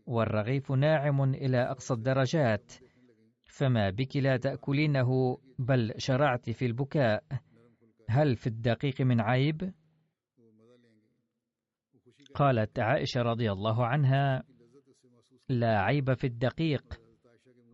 [0.06, 2.72] والرغيف ناعم إلى أقصى الدرجات.
[3.44, 7.24] فما بك لا تأكلينه بل شرعت في البكاء.
[8.08, 9.72] هل في الدقيق من عيب؟
[12.34, 14.42] قالت عائشة رضي الله عنها
[15.48, 17.00] لا عيب في الدقيق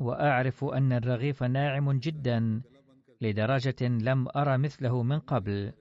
[0.01, 2.63] وأعرف أن الرغيف ناعم جدا
[3.21, 5.73] لدرجة لم أرى مثله من قبل.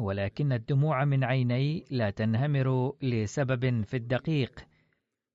[0.00, 4.60] ولكن الدموع من عيني لا تنهمر لسبب في الدقيق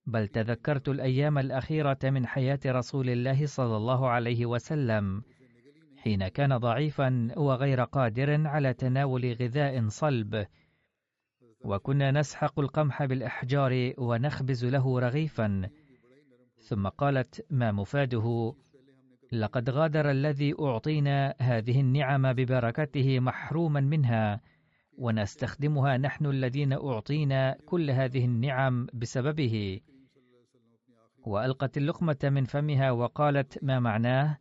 [0.06, 5.22] بل تذكرت الأيام الأخيرة من حياة رسول الله صلى الله عليه وسلم
[6.06, 10.46] حين كان ضعيفا وغير قادر على تناول غذاء صلب.
[11.64, 15.68] وكنا نسحق القمح بالأحجار ونخبز له رغيفا.
[16.58, 18.54] ثم قالت ما مفاده؟
[19.32, 24.40] لقد غادر الذي أعطينا هذه النعم ببركته محروما منها.
[24.98, 29.80] ونستخدمها نحن الذين أعطينا كل هذه النعم بسببه.
[31.26, 34.38] وألقت اللقمة من فمها وقالت ما معناه؟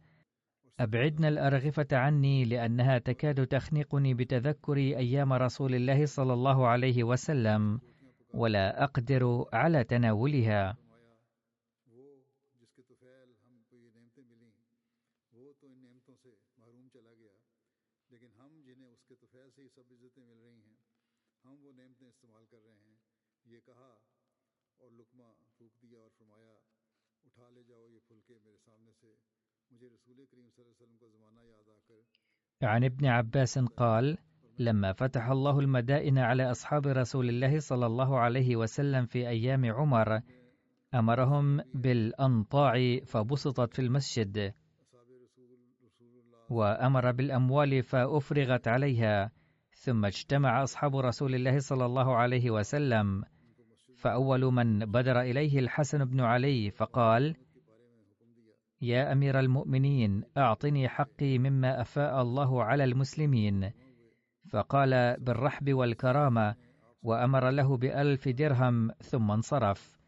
[0.79, 7.79] أبعدنا الأرغفة عني لأنها تكاد تخنقني بتذكر أيام رسول الله صلى الله عليه وسلم
[8.33, 10.84] ولا أقدر على تناولها.
[32.63, 34.17] عن ابن عباس قال
[34.59, 40.21] لما فتح الله المدائن على أصحاب رسول الله صلى الله عليه وسلم في أيام عمر
[40.93, 44.53] أمرهم بالأنطاع فبسطت في المسجد
[46.49, 49.31] وأمر بالأموال فأفرغت عليها
[49.71, 53.23] ثم اجتمع أصحاب رسول الله صلى الله عليه وسلم
[53.95, 57.35] فأول من بدر إليه الحسن بن علي فقال
[58.85, 63.71] يا أمير المؤمنين أعطني حقي مما أفاء الله على المسلمين.
[64.51, 66.55] فقال بالرحب والكرامة
[67.03, 69.99] وأمر له بألف درهم ثم انصرف.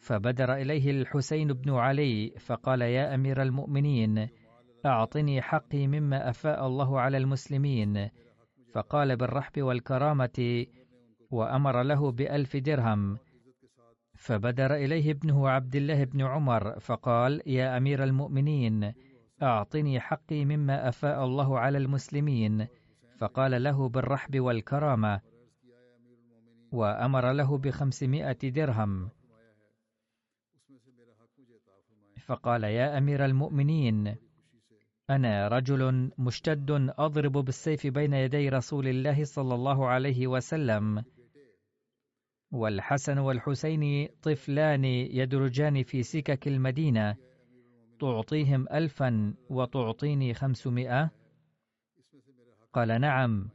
[0.00, 4.28] فبدر إليه الحسين بن علي فقال يا أمير المؤمنين
[4.86, 8.08] أعطني حقي مما أفاء الله على المسلمين.
[8.74, 10.66] فقال بالرحب والكرامة
[11.30, 13.18] وأمر له بألف درهم.
[14.18, 18.92] فبدر إليه ابنه عبد الله بن عمر فقال يا أمير المؤمنين
[19.42, 22.66] أعطني حقي مما أفاء الله على المسلمين.
[23.18, 25.20] فقال له بالرحب والكرامة
[26.72, 29.10] وأمر له بخمسمائة درهم.
[32.26, 34.16] فقال يا أمير المؤمنين
[35.10, 41.04] أنا رجل مشتد أضرب بالسيف بين يدي رسول الله صلى الله عليه وسلم
[42.50, 47.16] والحسن والحسين طفلان يدرجان في سكك المدينة.
[48.00, 51.10] تعطيهم ألفا وتعطيني خمسمائة.
[52.72, 53.50] قال نعم.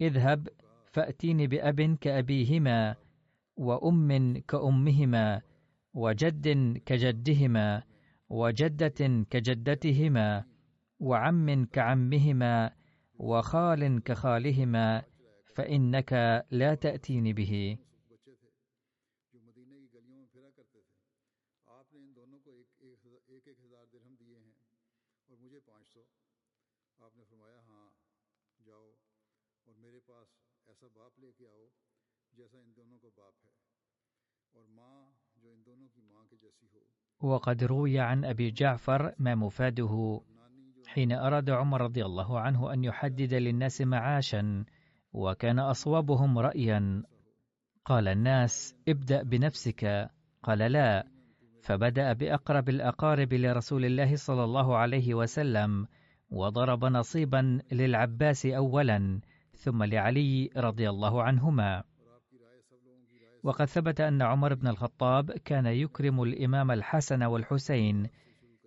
[0.00, 0.48] اذهب
[0.92, 2.96] فأتيني بأب كأبيهما
[3.56, 5.42] وأم كأمهما
[5.94, 7.82] وجد كجدهما
[8.28, 10.44] وجدة كجدتهما
[11.00, 12.70] وعم كعمهما
[13.18, 15.02] وخال كخالهما
[15.58, 16.12] فإنك
[16.50, 17.78] لا تأتيني به.
[37.20, 40.20] وقد روي عن أبي جعفر ما مفاده.
[40.86, 44.64] حين أراد عمر رضي الله عنه أن يحدد للناس معاشا
[45.18, 47.02] وكان أصوبهم رأيا.
[47.84, 50.10] قال الناس ابدأ بنفسك.
[50.42, 51.06] قال لا.
[51.62, 55.86] فبدأ بأقرب الأقارب لرسول الله صلى الله عليه وسلم
[56.30, 59.20] وضرب نصيبا للعباس أولا
[59.52, 61.82] ثم لعلي رضي الله عنهما.
[63.42, 68.08] وقد ثبت أن عمر بن الخطاب كان يكرم الإمام الحسن والحسين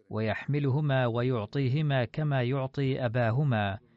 [0.10, 3.91] ويحملهما ويعطيهما كما يعطي أباهما.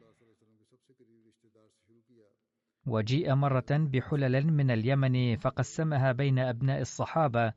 [2.85, 7.53] وجيء مرة بحلل من اليمن فقسمها بين أبناء الصحابة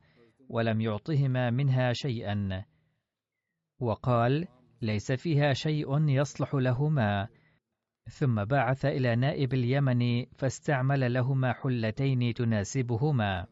[0.49, 2.65] ولم يعطهما منها شيئا.
[3.79, 4.47] وقال
[4.81, 7.27] ليس فيها شيء يصلح لهما.
[8.09, 13.47] ثم بعث إلى نائب اليمن فاستعمل لهما حلتين تناسبهما.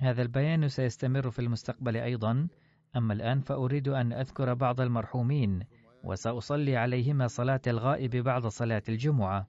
[0.00, 2.48] هذا البيان سيستمر في المستقبل أيضا.
[2.96, 5.62] أما الآن فأريد أن أذكر بعض المرحومين
[6.04, 9.48] وسأصلي عليهما صلاة الغائب بعد صلاة الجمعة.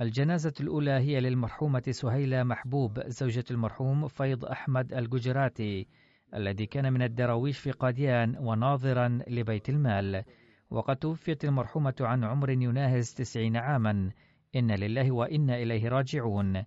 [0.00, 5.86] الجنازة الأولى هي للمرحومة سهيلة محبوب زوجة المرحوم فيض أحمد الججراتي
[6.34, 10.24] الذي كان من الدراويش في قاديان وناظرا لبيت المال.
[10.70, 14.10] وقد توفيت المرحومة عن عمر يناهز تسعين عاما.
[14.56, 16.62] إن لله وإنا إليه راجعون.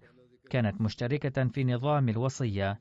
[0.49, 2.79] كانت مشتركة في نظام الوصية.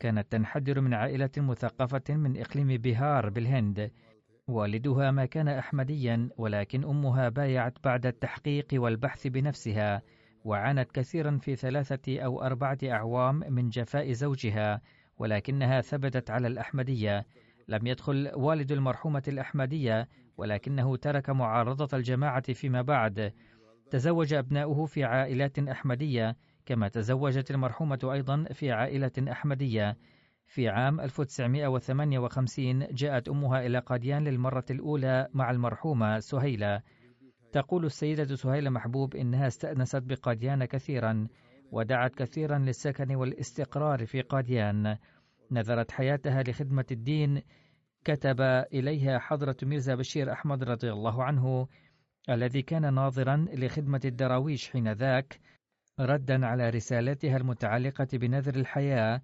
[0.00, 3.90] كانت تنحدر من عائلة مثقفة من إقليم بيهار بالهند.
[4.48, 10.02] والدها ما كان أحمديا ولكن أمها بايعت بعد التحقيق والبحث بنفسها
[10.44, 14.80] وعانت كثيرا في ثلاثة أو أربعة أعوام من جفاء زوجها
[15.18, 17.26] ولكنها ثبتت على الأحمدية.
[17.68, 23.32] لم يدخل والد المرحومة الأحمدية ولكنه ترك معارضة الجماعة فيما بعد.
[23.90, 26.36] تزوج أبناؤه في عائلات أحمدية
[26.70, 29.96] كما تزوجت المرحومة أيضا في عائلة أحمدية.
[30.46, 36.82] في عام 1958 جاءت أمها إلى قاديان للمرة الأولى مع المرحومة سهيلة.
[37.52, 41.28] تقول السيدة سهيلة محبوب إنها استأنست بقاديان كثيرا
[41.72, 44.96] ودعت كثيرا للسكن والاستقرار في قاديان.
[45.50, 47.42] نذرت حياتها لخدمة الدين.
[48.04, 48.40] كتب
[48.72, 51.68] إليها حضرة ميرزا بشير أحمد رضي الله عنه
[52.28, 55.40] الذي كان ناظرا لخدمة الدراويش حين ذاك
[56.00, 59.22] ردا على رسالتها المتعلقة بنذر الحياة.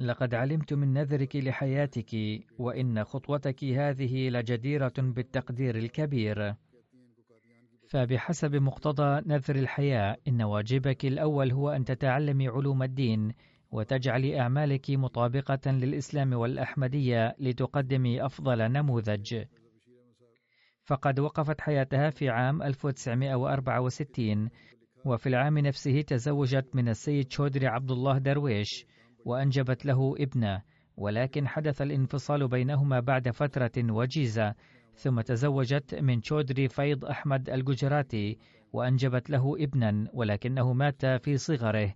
[0.00, 2.16] لقد علمت من نذرك لحياتك
[2.58, 6.54] وإن خطوتك هذه لجديرة بالتقدير الكبير.
[7.88, 13.32] فبحسب مقتضى نذر الحياة إن واجبك الأول هو أن تتعلمي علوم الدين
[13.70, 19.44] وتجعلي أعمالك مطابقة للإسلام والأحمدية لتقدمي أفضل نموذج.
[20.84, 24.50] فقد وقفت حياتها في عام 1964
[25.04, 28.86] وفي العام نفسه تزوجت من السيد شودري عبد الله درويش
[29.24, 30.62] وأنجبت له ابنة
[30.96, 34.54] ولكن حدث الانفصال بينهما بعد فترة وجيزة
[34.94, 38.38] ثم تزوجت من شودري فيض أحمد الججراتي
[38.72, 41.94] وأنجبت له ابنا ولكنه مات في صغره.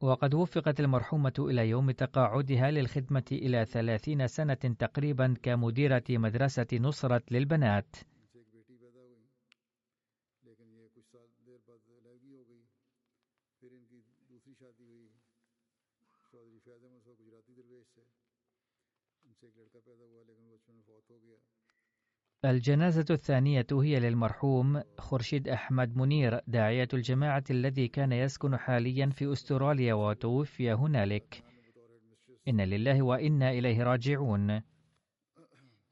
[0.00, 7.96] وقد وفقت المرحومة إلى يوم تقاعدها للخدمة إلى ثلاثين سنة تقريبا كمديرة مدرسة نصرة للبنات.
[22.50, 29.94] الجنازة الثانية هي للمرحوم خرشيد أحمد منير داعية الجماعة الذي كان يسكن حاليا في أستراليا
[29.94, 31.42] وتوفي هنالك.
[32.48, 34.60] إن لله وإنا إليه راجعون.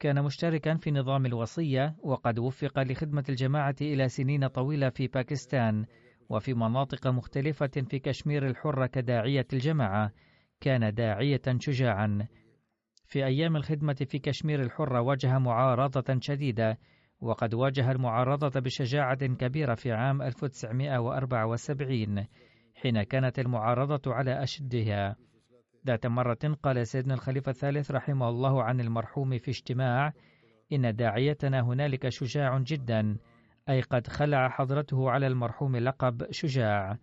[0.01, 5.85] كان مشتركا في نظام الوصية وقد وفق لخدمة الجماعة إلى سنين طويلة في باكستان
[6.29, 10.13] وفي مناطق مختلفة في كشمير الحرة كداعية الجماعة.
[10.61, 12.27] كان داعية شجاعا.
[13.15, 16.79] في أيام الخدمة في كشمير الحرة واجه معارضة شديدة
[17.21, 22.27] وقد واجه المعارضة بشجاعة كبيرة في عام 1974
[22.75, 25.17] حين كانت المعارضة على أشدها.
[25.87, 30.12] ذات مرة قال سيدنا الخليفة الثالث رحمه الله عن المرحوم في اجتماع
[30.73, 33.17] إن داعيتنا هنالك شجاع جدا
[33.69, 36.99] أي قد خلع حضرته على المرحوم لقب شجاع.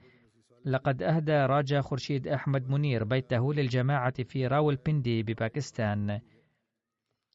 [0.65, 6.21] لقد أهدى راجا خورشيد أحمد منير بيته للجماعة في راول بندي بباكستان.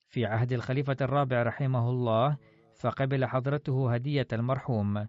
[0.08, 2.36] في عهد الخليفة الرابع رحمه الله
[2.74, 5.06] فقبل حضرته هدية المرحوم.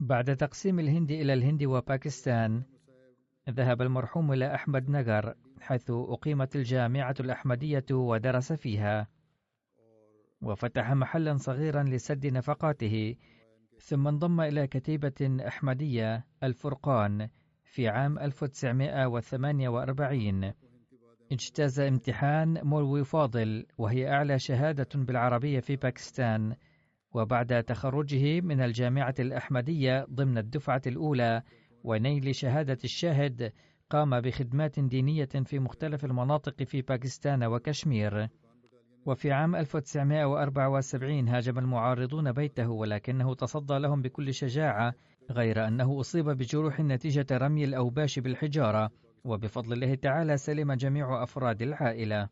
[0.00, 2.62] بعد تقسيم الهند إلى الهند وباكستان
[3.50, 9.08] ذهب المرحوم إلى أحمد نجر حيث أقيمت الجامعة الأحمدية ودرس فيها.
[10.42, 13.16] وفتح محلا صغيرا لسد نفقاته.
[13.84, 17.28] ثم انضم إلى كتيبة أحمدية الفرقان
[17.64, 20.52] في عام 1948
[21.32, 26.54] اجتاز امتحان مولوي فاضل وهي أعلى شهادة بالعربية في باكستان.
[27.14, 31.42] وبعد تخرجه من الجامعة الأحمدية ضمن الدفعة الأولى
[31.84, 33.52] ونيل شهادة الشاهد
[33.90, 38.28] قام بخدمات دينية في مختلف المناطق في باكستان وكشمير.
[39.06, 44.94] وفي عام 1974 هاجم المعارضون بيته ولكنه تصدى لهم بكل شجاعة
[45.30, 48.90] غير أنه أصيب بجروح نتيجة رمي الأوباش بالحجارة
[49.24, 52.28] وبفضل الله تعالى سلم جميع أفراد العائلة.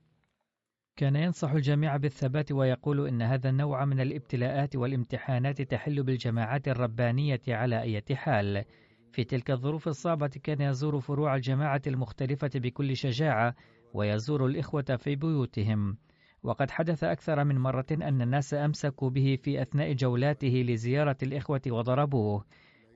[0.97, 7.81] كان ينصح الجميع بالثبات ويقول إن هذا النوع من الابتلاءات والامتحانات تحل بالجماعات الربانية على
[7.83, 8.65] أي حال.
[9.13, 13.55] في تلك الظروف الصعبة كان يزور فروع الجماعة المختلفة بكل شجاعة
[13.95, 15.97] ويزور الإخوة في بيوتهم.
[16.43, 22.45] وقد حدث أكثر من مرة أن الناس أمسكوا به في أثناء جولاته لزيارة الإخوة وضربوه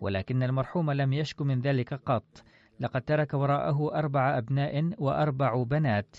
[0.01, 2.45] ولكن المرحوم لم يشك من ذلك قط.
[2.81, 6.17] لقد ترك وراءه أربع أبناء وأربع بنات.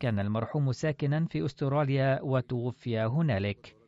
[0.00, 3.83] كان المرحوم ساكنا في أستراليا وتوفي هنالك.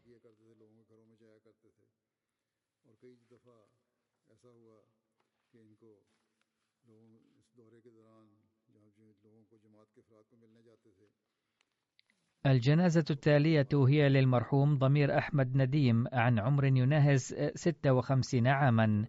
[12.50, 19.06] الجنازة التالية هي للمرحوم ضمير أحمد نديم عن عمر يناهز 56 عاما.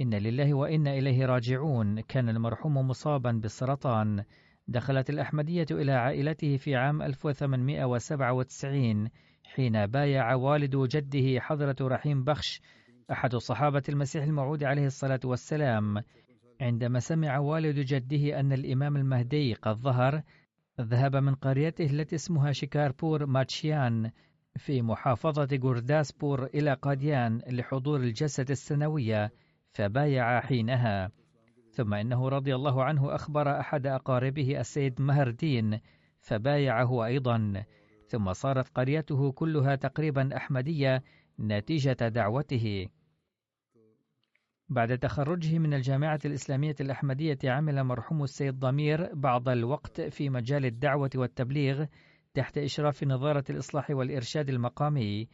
[0.00, 2.00] إن لله وإنا إليه راجعون.
[2.00, 4.24] كان المرحوم مصابا بالسرطان.
[4.68, 9.08] دخلت الأحمدية إلى عائلته في عام 1897
[9.44, 12.60] حين بايع والد جده حضرة رحيم بخش
[13.12, 16.02] أحد صحابة المسيح الموعود عليه الصلاة والسلام.
[16.60, 20.22] عندما سمع والد جده أن الإمام المهدي قد ظهر
[20.80, 24.10] ذهب من قريته التي اسمها شيكاربور ماتشيان
[24.56, 29.32] في محافظة غورداسبور إلى قاديان لحضور الجلسة السنوية
[29.72, 31.10] فبايع حينها.
[31.70, 35.80] ثم إنه رضي الله عنه أخبر أحد أقاربه السيد مهر دين
[36.20, 37.64] فبايعه أيضا.
[38.06, 41.02] ثم صارت قريته كلها تقريبا أحمدية
[41.40, 42.86] نتيجة دعوته.
[44.68, 51.10] بعد تخرجه من الجامعة الإسلامية الأحمدية عمل مرحوم السيد ضمير بعض الوقت في مجال الدعوة
[51.14, 51.86] والتبليغ
[52.34, 55.28] تحت إشراف نظارة الإصلاح والإرشاد المقامي.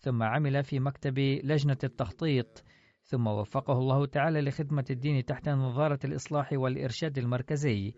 [0.00, 2.64] ثم عمل في مكتب لجنة التخطيط.
[3.02, 7.94] ثم وفقه الله تعالى لخدمة الدين تحت نظارة الإصلاح والإرشاد المركزي.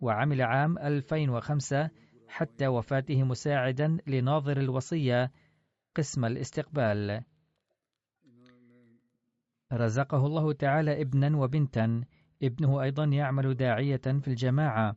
[0.00, 1.90] وعمل عام 2005
[2.28, 5.32] حتى وفاته مساعدا لناظر الوصية
[5.96, 7.22] قسم الاستقبال.
[9.72, 12.04] رزقه الله تعالى ابنا وبنتا.
[12.42, 14.96] ابنه أيضا يعمل داعية في الجماعة.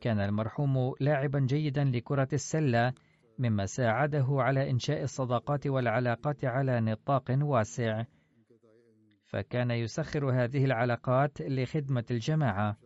[0.00, 2.92] كان المرحوم لاعبا جيدا لكرة السلة
[3.38, 8.04] مما ساعده على إنشاء الصداقات والعلاقات على نطاق واسع.
[9.26, 12.76] فكان يسخر هذه العلاقات لخدمة الجماعة.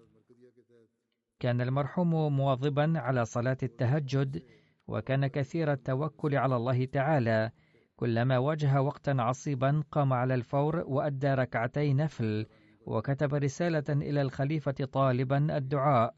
[1.41, 4.43] كان المرحوم مواظبا على صلاة التهجد
[4.89, 7.51] وكان كثير التوكل على الله تعالى.
[7.99, 12.47] كلما واجه وقتا عصيبا قام على الفور وأدى ركعتي نفل
[12.87, 16.15] وكتب رسالة إلى الخليفة طالبا الدعاء.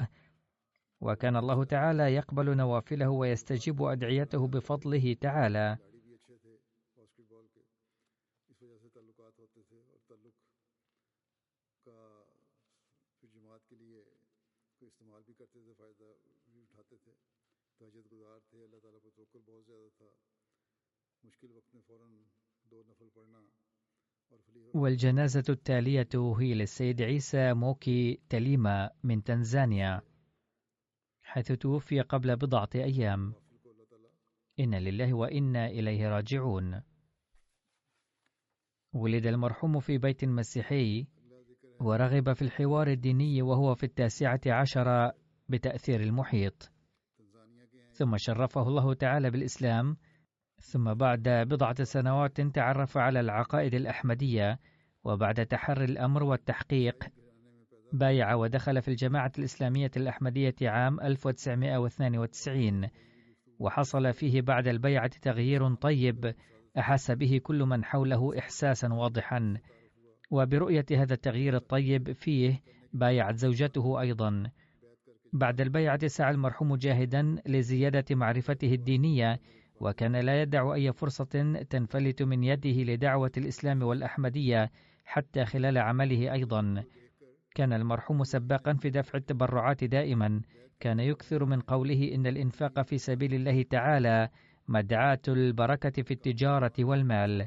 [1.00, 5.78] وكان الله تعالى يقبل نوافله ويستجيب أدعيته بفضله تعالى.
[24.74, 30.02] والجنازة التالية هي للسيد عيسى موكي تليما من تنزانيا
[31.22, 33.34] حيث توفي قبل بضعة أيام.
[34.60, 36.82] إن لله وإنا إليه راجعون.
[38.92, 41.06] ولد المرحوم في بيت مسيحي
[41.80, 45.12] ورغب في الحوار الديني وهو في التاسعة عشر
[45.48, 46.72] بتأثير المحيط.
[47.92, 49.96] ثم شرفه الله تعالى بالإسلام
[50.60, 54.58] ثم بعد بضعة سنوات تعرف على العقائد الأحمدية
[55.04, 57.04] وبعد تحري الأمر والتحقيق
[57.92, 62.88] بايع ودخل في الجماعة الإسلامية الأحمدية عام 1992
[63.58, 66.34] وحصل فيه بعد البيعة تغيير طيب
[66.78, 69.56] أحس به كل من حوله إحساسا واضحا.
[70.30, 74.50] وبرؤية هذا التغيير الطيب فيه بايعت زوجته أيضا.
[75.32, 79.40] بعد البيعة سعى المرحوم جاهدا لزيادة معرفته الدينية
[79.80, 81.24] وكان لا يدع أي فرصة
[81.70, 84.70] تنفلت من يده لدعوة الإسلام والأحمدية
[85.04, 86.84] حتى خلال عمله أيضا.
[87.54, 90.40] كان المرحوم سباقا في دفع التبرعات دائما.
[90.80, 94.28] كان يكثر من قوله إن الإنفاق في سبيل الله تعالى
[94.68, 97.46] مدعاة البركة في التجارة والمال.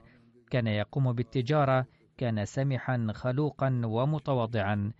[0.51, 1.85] كان يقوم بالتجارة
[2.17, 4.91] كان سمحا خلوقا ومتواضعا.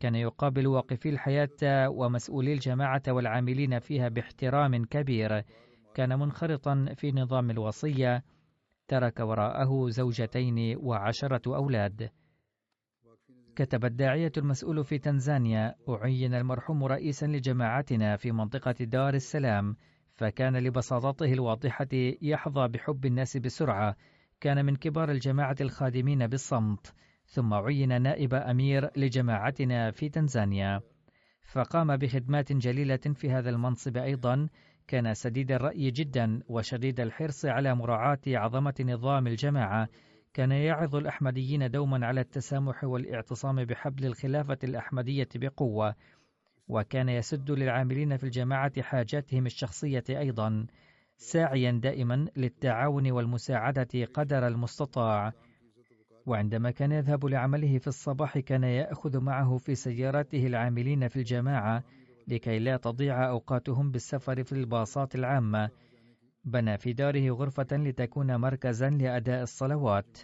[0.00, 5.42] كان يقابل واقفي الحياة ومسؤولي الجماعة والعاملين فيها باحترام كبير.
[5.94, 8.24] كان منخرطا في نظام الوصية
[8.88, 12.10] ترك وراءه زوجتين وعشرة أولاد.
[13.56, 19.76] كتب الداعية المسؤول في تنزانيا أعين المرحوم رئيسا لجماعتنا في منطقة دار السلام
[20.14, 21.88] فكان لبساطته الواضحة
[22.22, 23.96] يحظى بحب الناس بسرعة.
[24.40, 26.94] كان من كبار الجماعة الخادمين بالصمت
[27.26, 30.80] ثم عين نائب أمير لجماعتنا في تنزانيا.
[31.42, 34.48] فقام بخدمات جليلة في هذا المنصب أيضا
[34.88, 39.88] كان سديد الرأي جدا وشديد الحرص على مراعاة عظمة نظام الجماعة.
[40.34, 45.94] كان يعظ الأحمديين دوما على التسامح والاعتصام بحبل الخلافة الأحمدية بقوة
[46.68, 50.66] وكان يسد للعاملين في الجماعة حاجاتهم الشخصية أيضا
[51.16, 55.32] ساعيا دائما للتعاون والمساعدة قدر المستطاع.
[56.26, 61.84] وعندما كان يذهب لعمله في الصباح كان يأخذ معه في سيارته العاملين في الجماعة
[62.28, 65.70] لكي لا تضيع أوقاتهم بالسفر في الباصات العامة.
[66.44, 70.18] بنى في داره غرفة لتكون مركزا لأداء الصلوات.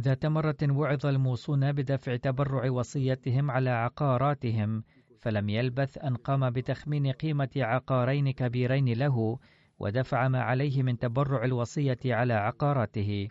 [0.00, 4.84] ذات مرة وعظ الموصون بدفع تبرع وصيتهم على عقاراتهم
[5.20, 9.38] فلم يلبث أن قام بتخمين قيمة عقارين كبيرين له
[9.78, 13.28] ودفع ما عليه من تبرع الوصية على عقاراته.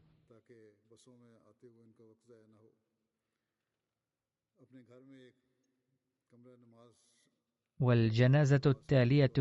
[7.82, 9.34] والجنازة التالية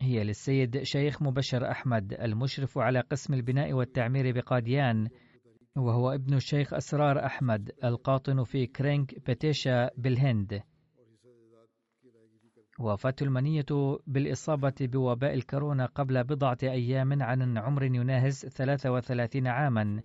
[0.00, 5.08] هي للسيد شيخ مبشر أحمد المشرف على قسم البناء والتعمير بقاديان
[5.76, 10.62] وهو ابن الشيخ أسرار أحمد القاطن في كرينك بتيشا بالهند.
[12.80, 13.66] وفاته المنية
[14.06, 20.02] بالإصابة بوباء الكورونا قبل بضعة أيام عن عمر يناهز 33 عاما.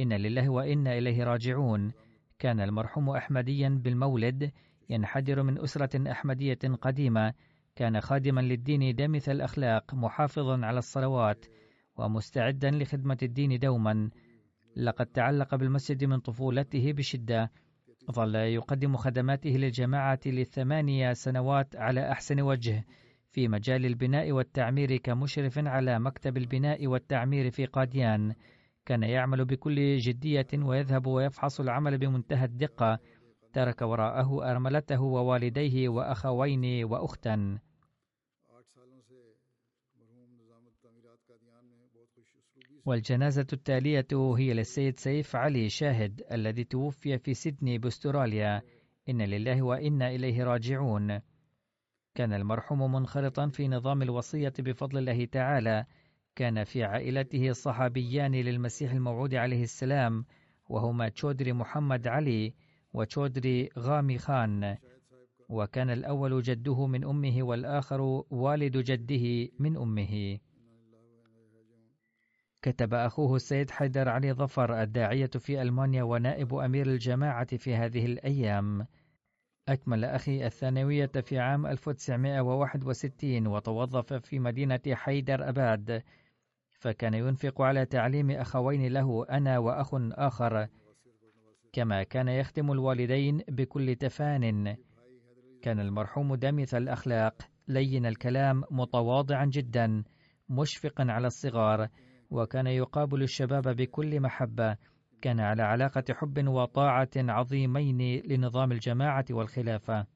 [0.00, 1.92] إن لله وإنا إليه راجعون.
[2.38, 4.52] كان المرحوم أحمديا بالمولد
[4.90, 7.34] ينحدر من أسرة أحمدية قديمة
[7.76, 11.44] كان خادما للدين دمث الأخلاق محافظا على الصلوات
[11.96, 14.10] ومستعدا لخدمة الدين دوما.
[14.76, 17.50] لقد تعلق بالمسجد من طفولته بشدة.
[18.12, 22.84] ظل يقدم خدماته للجماعة لثمانية سنوات على أحسن وجه
[23.30, 28.34] في مجال البناء والتعمير كمشرف على مكتب البناء والتعمير في قاديان.
[28.86, 32.98] كان يعمل بكل جدية ويذهب ويفحص العمل بمنتهى الدقة.
[33.52, 37.58] ترك وراءه أرملته ووالديه وأخوين وأختا.
[42.86, 48.62] والجنازة التالية هي للسيد سيف علي شاهد الذي توفي في سيدني باستراليا
[49.08, 51.20] إن لله وإنا إليه راجعون.
[52.14, 55.84] كان المرحوم منخرطا في نظام الوصية بفضل الله تعالى.
[56.36, 60.24] كان في عائلته صحابيان للمسيح الموعود عليه السلام
[60.68, 62.54] وهما تشودري محمد علي
[62.98, 64.76] وتشودري غامي خان.
[65.48, 70.38] وكان الأول جده من أمه والآخر والد جده من أمه.
[72.62, 78.86] كتب أخوه السيد حيدر علي ظفر الداعية في ألمانيا ونائب أمير الجماعة في هذه الأيام.
[79.68, 86.02] أكمل أخي الثانوية في عام 1961 وتوظف في مدينة حيدر أباد.
[86.70, 90.68] فكان ينفق على تعليم أخوين له أنا وأخ آخر.
[91.78, 94.76] كما كان يخدم الوالدين بكل تفان.
[95.62, 97.34] كان المرحوم دمث الأخلاق
[97.68, 100.04] لين الكلام متواضعا جدا
[100.48, 101.88] مشفقا على الصغار
[102.30, 104.76] وكان يقابل الشباب بكل محبة.
[105.22, 110.06] كان على علاقة حب وطاعة عظيمين لنظام الجماعة والخلافة.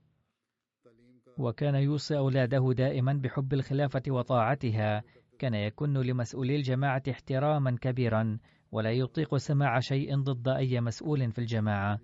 [1.39, 5.03] وكان يوصي أولاده دائما بحب الخلافة وطاعتها.
[5.39, 8.39] كان يكن لمسؤولي الجماعة احتراما كبيرا
[8.73, 11.99] ولا يطيق سماع شيء ضد أي مسؤول في الجماعة.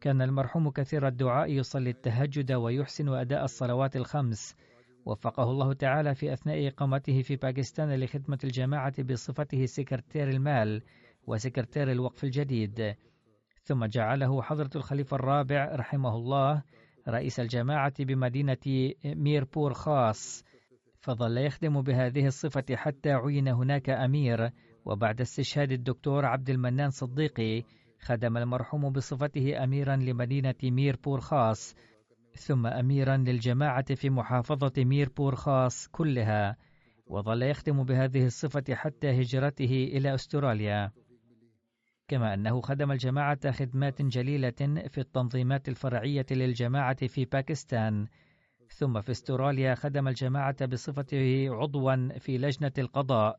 [0.00, 4.56] كان المرحوم كثير الدعاء يصلي التهجد ويحسن أداء الصلوات الخمس.
[5.06, 10.82] وفقه الله تعالى في أثناء إقامته في باكستان لخدمة الجماعة بصفته سكرتير المال
[11.26, 12.94] وسكرتير الوقف الجديد.
[13.62, 16.62] ثم جعله حضرة الخليفة الرابع رحمه الله
[17.08, 20.44] رئيس الجماعة بمدينة ميربور خاص.
[21.00, 24.50] فظل يخدم بهذه الصفة حتى عين هناك أمير.
[24.86, 27.62] وبعد استشهاد الدكتور عبد المنان صديقي
[28.00, 31.74] خدم المرحوم بصفته أميرا لمدينة ميربور خاص
[32.34, 36.56] ثم أميرا للجماعة في محافظة ميربور خاص كلها
[37.06, 40.90] وظل يخدم بهذه الصفة حتى هجرته إلى أستراليا.
[42.08, 48.06] كما أنه خدم الجماعة خدمات جليلة في التنظيمات الفرعية للجماعة في باكستان
[48.68, 53.38] ثم في أستراليا خدم الجماعة بصفته عضوا في لجنة القضاء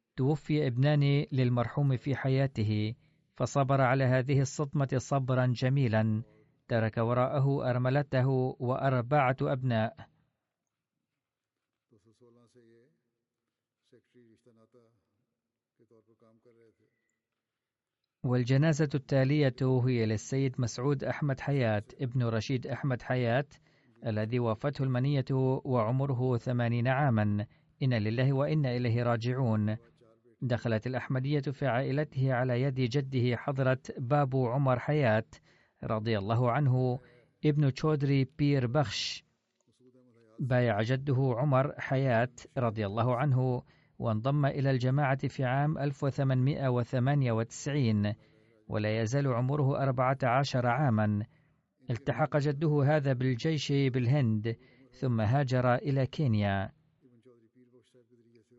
[0.15, 2.95] توفي ابنان للمرحوم في حياته
[3.35, 6.23] فصبر على هذه الصدمة صبرا جميلا
[6.67, 8.27] ترك وراءه أرملته
[8.59, 9.95] وأربعة أبناء.
[18.23, 23.47] والجنازة التالية هي للسيد مسعود أحمد حياة ابن رشيد أحمد حياة
[24.05, 25.25] الذي وافته المنية
[25.65, 27.45] وعمره ثمانين عاما.
[27.83, 29.77] إن لله وإنا إليه راجعون.
[30.41, 35.25] دخلت الأحمدية في عائلته على يد جده حضرة بابو عمر حياة
[35.83, 36.99] رضي الله عنه
[37.45, 39.23] ابن تشودري بير بخش.
[40.39, 43.61] بايع جده عمر حياة رضي الله عنه
[43.99, 48.13] وانضم إلى الجماعة في عام 1898
[48.67, 51.25] ولا يزال عمره 14 عاما.
[51.89, 54.55] التحق جده هذا بالجيش بالهند
[54.91, 56.71] ثم هاجر إلى كينيا.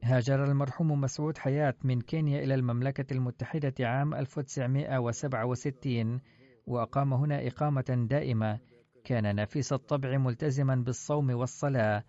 [0.05, 6.21] هاجر المرحوم مسعود حياة من كينيا إلى المملكة المتحدة عام 1967
[6.67, 8.59] وأقام هنا إقامة دائمة.
[9.05, 12.05] كان نفيس الطبع ملتزما بالصوم والصلاة.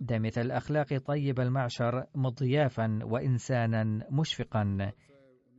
[0.00, 4.92] دمث الأخلاق طيب المعشر مضيافا وإنسانا مشفقا.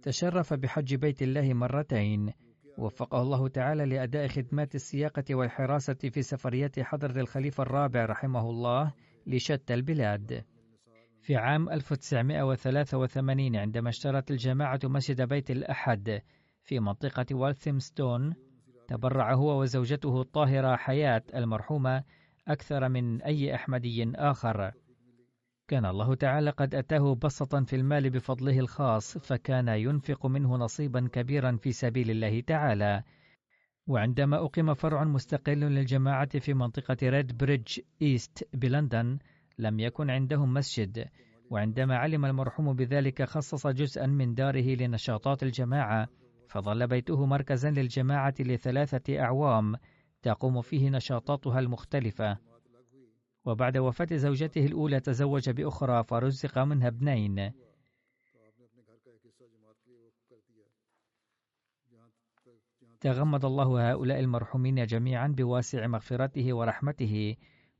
[0.01, 2.33] تشرف بحج بيت الله مرتين.
[2.77, 8.93] وفقه الله تعالى لأداء خدمات السياقة والحراسة في سفريات حضرة الخليفة الرابع رحمه الله
[9.27, 10.45] لشتى البلاد.
[11.21, 16.21] في عام 1983 عندما اشترت الجماعة مسجد بيت الأحد
[16.63, 18.35] في منطقة والثمستون
[18.87, 22.03] تبرع هو وزوجته الطاهرة حياة المرحومة
[22.47, 24.71] أكثر من أي أحمدي آخر.
[25.67, 31.57] كان الله تعالى قد أتاه بسطا في المال بفضله الخاص فكان ينفق منه نصيبا كبيرا
[31.57, 33.03] في سبيل الله تعالى.
[33.87, 39.19] وعندما أقيم فرع مستقل للجماعة في منطقة ريد بريدج إيست بلندن
[39.59, 41.05] لم يكن عندهم مسجد
[41.49, 46.07] وعندما علم المرحوم بذلك خصص جزءا من داره لنشاطات الجماعة
[46.47, 49.75] فظل بيته مركزا للجماعة لثلاثة أعوام
[50.21, 52.37] تقوم فيه نشاطاتها المختلفة.
[53.45, 57.51] وبعد وفاة زوجته الأولى تزوج بأخرى فرزق منها ابنين.
[62.99, 67.35] تغمد الله هؤلاء المرحومين جميعا بواسع مغفرته ورحمته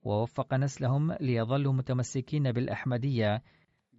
[0.08, 3.44] ووفق نسلهم ليظلوا متمسكين بالأحمدية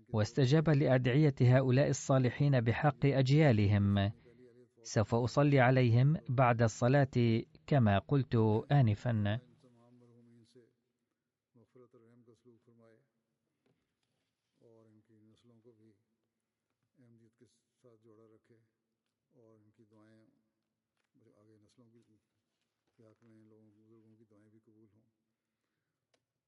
[0.09, 4.13] واستجاب لأدعية هؤلاء الصالحين بحق أجيالهم.
[4.83, 8.35] سوف أصلي عليهم بعد الصلاة كما قلت
[8.73, 9.39] آنفا.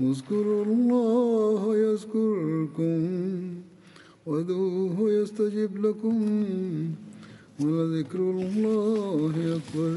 [0.00, 3.00] اذكروا الله يذكركم
[4.26, 6.44] وادعوه يستجب لكم
[7.60, 9.94] ولذكر الله أكبر.